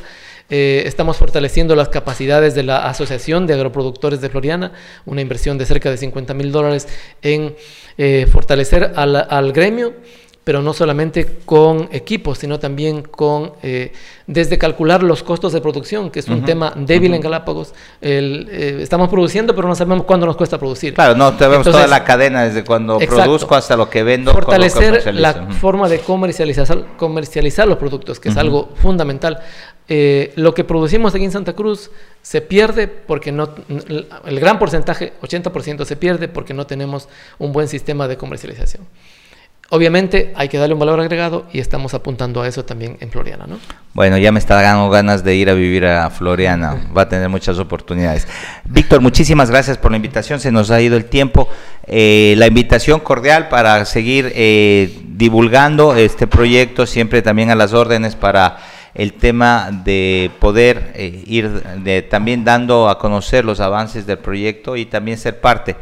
Eh, 0.52 0.82
estamos 0.86 1.16
fortaleciendo 1.16 1.76
las 1.76 1.88
capacidades 1.88 2.56
de 2.56 2.64
la 2.64 2.88
Asociación 2.88 3.46
de 3.46 3.54
Agroproductores 3.54 4.20
de 4.20 4.28
Floriana, 4.28 4.72
una 5.06 5.20
inversión 5.20 5.56
de 5.56 5.66
cerca 5.66 5.88
de 5.88 5.96
50 5.98 6.34
mil 6.34 6.50
dólares 6.50 6.88
en 7.22 7.54
eh, 7.96 8.26
fortalecer 8.28 8.90
al, 8.96 9.14
al 9.14 9.52
gremio, 9.52 9.94
pero 10.50 10.62
no 10.62 10.72
solamente 10.72 11.38
con 11.44 11.88
equipos, 11.92 12.38
sino 12.38 12.58
también 12.58 13.02
con, 13.02 13.52
eh, 13.62 13.92
desde 14.26 14.58
calcular 14.58 15.00
los 15.00 15.22
costos 15.22 15.52
de 15.52 15.60
producción, 15.60 16.10
que 16.10 16.18
es 16.18 16.26
un 16.26 16.44
tema 16.44 16.72
débil 16.74 17.14
en 17.14 17.20
Galápagos. 17.20 17.72
El, 18.00 18.48
eh, 18.50 18.78
estamos 18.80 19.08
produciendo, 19.10 19.54
pero 19.54 19.68
no 19.68 19.76
sabemos 19.76 20.02
cuándo 20.06 20.26
nos 20.26 20.34
cuesta 20.36 20.58
producir. 20.58 20.94
Claro, 20.94 21.14
no, 21.14 21.36
tenemos 21.36 21.62
toda 21.62 21.86
la 21.86 22.02
cadena, 22.02 22.42
desde 22.42 22.64
cuando 22.64 22.96
Exacto. 22.96 23.14
produzco 23.14 23.54
hasta 23.54 23.76
lo 23.76 23.88
que 23.88 24.02
vendo. 24.02 24.32
que 24.32 24.38
fortalecer 24.38 25.14
la 25.14 25.52
forma 25.52 25.88
de 25.88 26.00
comercializar, 26.00 26.96
comercializar 26.96 27.68
los 27.68 27.78
productos, 27.78 28.18
que 28.18 28.30
es 28.30 28.36
algo 28.36 28.70
fundamental. 28.74 29.38
Eh, 29.86 30.32
lo 30.34 30.52
que 30.52 30.64
producimos 30.64 31.14
aquí 31.14 31.22
en 31.22 31.30
Santa 31.30 31.52
Cruz 31.52 31.92
se 32.22 32.40
pierde 32.40 32.88
porque 32.88 33.30
no, 33.30 33.54
el 33.68 34.40
gran 34.40 34.58
porcentaje, 34.58 35.12
80% 35.22 35.84
se 35.84 35.94
pierde 35.94 36.26
porque 36.26 36.54
no 36.54 36.66
tenemos 36.66 37.08
un 37.38 37.52
buen 37.52 37.68
sistema 37.68 38.08
de 38.08 38.16
comercialización. 38.16 38.84
Obviamente 39.72 40.32
hay 40.34 40.48
que 40.48 40.58
darle 40.58 40.74
un 40.74 40.80
valor 40.80 40.98
agregado 40.98 41.46
y 41.52 41.60
estamos 41.60 41.94
apuntando 41.94 42.42
a 42.42 42.48
eso 42.48 42.64
también 42.64 42.96
en 42.98 43.08
Floriana, 43.12 43.46
¿no? 43.46 43.60
Bueno, 43.94 44.18
ya 44.18 44.32
me 44.32 44.40
está 44.40 44.60
dando 44.60 44.90
ganas 44.90 45.22
de 45.22 45.36
ir 45.36 45.48
a 45.48 45.54
vivir 45.54 45.86
a 45.86 46.10
Floriana. 46.10 46.88
Va 46.96 47.02
a 47.02 47.08
tener 47.08 47.28
muchas 47.28 47.56
oportunidades. 47.60 48.26
Víctor, 48.64 49.00
muchísimas 49.00 49.48
gracias 49.48 49.78
por 49.78 49.92
la 49.92 49.96
invitación. 49.96 50.40
Se 50.40 50.50
nos 50.50 50.72
ha 50.72 50.80
ido 50.80 50.96
el 50.96 51.04
tiempo. 51.04 51.48
Eh, 51.86 52.34
la 52.36 52.48
invitación 52.48 52.98
cordial 52.98 53.48
para 53.48 53.84
seguir 53.84 54.32
eh, 54.34 55.02
divulgando 55.06 55.94
este 55.94 56.26
proyecto, 56.26 56.84
siempre 56.84 57.22
también 57.22 57.50
a 57.50 57.54
las 57.54 57.72
órdenes 57.72 58.16
para 58.16 58.58
el 58.94 59.12
tema 59.12 59.70
de 59.84 60.32
poder 60.40 60.90
eh, 60.96 61.22
ir 61.26 61.48
de, 61.48 62.02
también 62.02 62.44
dando 62.44 62.88
a 62.88 62.98
conocer 62.98 63.44
los 63.44 63.60
avances 63.60 64.04
del 64.04 64.18
proyecto 64.18 64.76
y 64.76 64.86
también 64.86 65.16
ser 65.16 65.40
parte. 65.40 65.76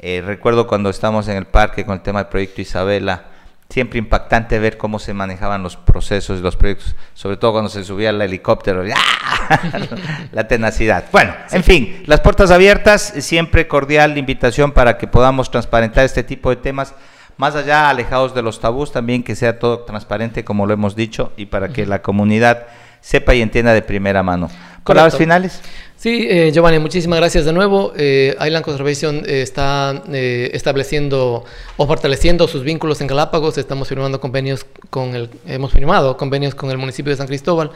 Recuerdo 0.00 0.66
cuando 0.66 0.90
estábamos 0.90 1.28
en 1.28 1.36
el 1.36 1.44
parque 1.44 1.84
con 1.84 1.94
el 1.94 2.00
tema 2.02 2.24
del 2.24 2.28
proyecto 2.28 2.60
Isabela, 2.60 3.31
siempre 3.72 3.98
impactante 3.98 4.58
ver 4.58 4.76
cómo 4.76 4.98
se 4.98 5.14
manejaban 5.14 5.62
los 5.62 5.78
procesos 5.78 6.38
y 6.38 6.42
los 6.42 6.58
proyectos, 6.58 6.94
sobre 7.14 7.38
todo 7.38 7.52
cuando 7.52 7.70
se 7.70 7.82
subía 7.84 8.10
el 8.10 8.20
helicóptero, 8.20 8.84
¡ah! 8.94 9.60
la 10.32 10.46
tenacidad. 10.46 11.06
Bueno, 11.10 11.34
en 11.50 11.64
fin, 11.64 12.02
las 12.04 12.20
puertas 12.20 12.50
abiertas, 12.50 13.14
siempre 13.20 13.66
cordial 13.68 14.18
invitación 14.18 14.72
para 14.72 14.98
que 14.98 15.06
podamos 15.06 15.50
transparentar 15.50 16.04
este 16.04 16.22
tipo 16.22 16.50
de 16.50 16.56
temas, 16.56 16.94
más 17.38 17.56
allá 17.56 17.88
alejados 17.88 18.34
de 18.34 18.42
los 18.42 18.60
tabús, 18.60 18.92
también 18.92 19.22
que 19.22 19.34
sea 19.34 19.58
todo 19.58 19.84
transparente 19.84 20.44
como 20.44 20.66
lo 20.66 20.74
hemos 20.74 20.94
dicho 20.94 21.32
y 21.38 21.46
para 21.46 21.70
que 21.70 21.86
la 21.86 22.02
comunidad 22.02 22.66
sepa 23.00 23.34
y 23.34 23.40
entienda 23.40 23.72
de 23.72 23.80
primera 23.80 24.22
mano. 24.22 24.50
Palabras 24.84 25.16
finales. 25.16 25.60
Sí, 26.02 26.26
eh, 26.28 26.50
Giovanni, 26.52 26.80
muchísimas 26.80 27.20
gracias 27.20 27.44
de 27.44 27.52
nuevo. 27.52 27.92
Eh, 27.96 28.36
Island 28.44 28.64
Conservation 28.64 29.22
eh, 29.24 29.42
está 29.42 30.02
estableciendo 30.12 31.44
o 31.76 31.86
fortaleciendo 31.86 32.48
sus 32.48 32.64
vínculos 32.64 33.00
en 33.00 33.06
Galápagos. 33.06 33.56
Estamos 33.56 33.86
firmando 33.86 34.20
convenios 34.20 34.66
con 34.90 35.14
el, 35.14 35.30
hemos 35.46 35.70
firmado 35.70 36.16
convenios 36.16 36.56
con 36.56 36.72
el 36.72 36.78
municipio 36.78 37.10
de 37.10 37.16
San 37.18 37.28
Cristóbal. 37.28 37.70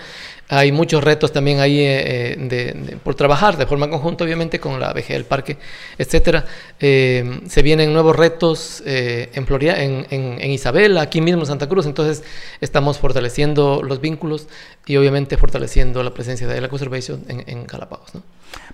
Hay 0.49 0.71
muchos 0.71 1.03
retos 1.03 1.33
también 1.33 1.59
ahí 1.59 1.81
eh, 1.81 2.35
eh, 2.35 2.37
de- 2.39 2.73
de- 2.73 2.97
por 2.99 3.17
trabajar 3.17 3.57
de 3.57 3.67
forma 3.67 3.91
conjunta, 3.91 4.23
obviamente, 4.23 4.61
con 4.61 4.79
la 4.79 4.93
VG 4.93 5.09
del 5.09 5.25
parque, 5.25 5.57
etcétera. 5.99 6.45
Eh, 6.79 7.41
se 7.49 7.63
vienen 7.63 7.93
nuevos 7.93 8.15
retos 8.15 8.81
eh, 8.87 9.31
en, 9.35 9.45
Floria, 9.45 9.83
en, 9.83 10.07
en, 10.11 10.39
en 10.41 10.51
Isabel, 10.53 10.99
aquí 10.99 11.21
mismo 11.21 11.43
en 11.43 11.47
Santa 11.47 11.69
Cruz. 11.69 11.85
Entonces, 11.87 12.23
estamos 12.61 12.99
fortaleciendo 12.99 13.83
los 13.83 14.01
vínculos 14.01 14.47
y, 14.87 14.97
obviamente, 14.97 15.37
fortaleciendo 15.37 16.03
la 16.05 16.15
presencia 16.15 16.47
de 16.47 16.61
la 16.61 16.69
Conservation 16.69 17.25
en, 17.29 17.43
en 17.47 17.67
Galápagos. 17.67 18.15
¿no? 18.15 18.23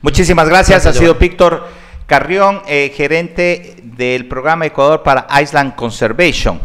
Muchísimas 0.02 0.48
gracias. 0.48 0.82
Gracias, 0.82 0.96
ha 0.96 0.98
sido. 1.00 1.14
Víctor 1.14 1.66
Carrión, 2.06 2.61
eh, 2.68 2.92
gerente 2.94 3.76
del 3.82 4.28
programa 4.28 4.66
Ecuador 4.66 5.02
para 5.02 5.26
Island 5.40 5.74
Conservation. 5.74 6.61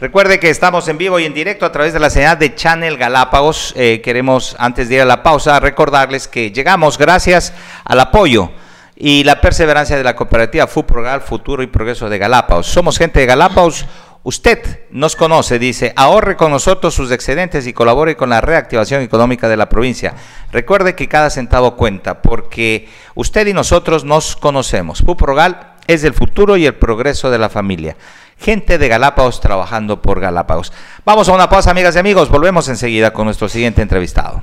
Recuerde 0.00 0.40
que 0.40 0.48
estamos 0.48 0.88
en 0.88 0.96
vivo 0.96 1.20
y 1.20 1.26
en 1.26 1.34
directo 1.34 1.66
a 1.66 1.72
través 1.72 1.92
de 1.92 2.00
la 2.00 2.08
señal 2.08 2.38
de 2.38 2.54
Channel 2.54 2.96
Galápagos. 2.96 3.74
Eh, 3.76 4.00
queremos, 4.02 4.56
antes 4.58 4.88
de 4.88 4.94
ir 4.94 5.02
a 5.02 5.04
la 5.04 5.22
pausa, 5.22 5.60
recordarles 5.60 6.26
que 6.26 6.50
llegamos 6.50 6.96
gracias 6.96 7.52
al 7.84 8.00
apoyo 8.00 8.50
y 8.96 9.24
la 9.24 9.42
perseverancia 9.42 9.98
de 9.98 10.04
la 10.04 10.16
cooperativa 10.16 10.66
FUPROGAL, 10.66 11.20
Futuro 11.20 11.62
y 11.62 11.66
Progreso 11.66 12.08
de 12.08 12.16
Galápagos. 12.16 12.66
Somos 12.66 12.96
gente 12.96 13.20
de 13.20 13.26
Galápagos. 13.26 13.84
Usted 14.22 14.86
nos 14.90 15.16
conoce, 15.16 15.58
dice, 15.58 15.92
ahorre 15.96 16.34
con 16.34 16.50
nosotros 16.50 16.94
sus 16.94 17.12
excedentes 17.12 17.66
y 17.66 17.74
colabore 17.74 18.16
con 18.16 18.30
la 18.30 18.40
reactivación 18.40 19.02
económica 19.02 19.50
de 19.50 19.58
la 19.58 19.68
provincia. 19.68 20.14
Recuerde 20.50 20.94
que 20.94 21.08
cada 21.08 21.28
centavo 21.28 21.76
cuenta, 21.76 22.22
porque 22.22 22.88
usted 23.14 23.46
y 23.46 23.52
nosotros 23.52 24.04
nos 24.04 24.34
conocemos. 24.34 25.00
FUPROGAL 25.00 25.74
es 25.86 26.04
el 26.04 26.14
futuro 26.14 26.56
y 26.56 26.64
el 26.64 26.74
progreso 26.74 27.30
de 27.30 27.38
la 27.38 27.50
familia. 27.50 27.96
Gente 28.40 28.78
de 28.78 28.88
Galápagos 28.88 29.40
trabajando 29.40 30.00
por 30.00 30.18
Galápagos. 30.18 30.72
Vamos 31.04 31.28
a 31.28 31.34
una 31.34 31.50
pausa, 31.50 31.70
amigas 31.70 31.94
y 31.94 31.98
amigos. 31.98 32.30
Volvemos 32.30 32.68
enseguida 32.68 33.12
con 33.12 33.26
nuestro 33.26 33.50
siguiente 33.50 33.82
entrevistado. 33.82 34.42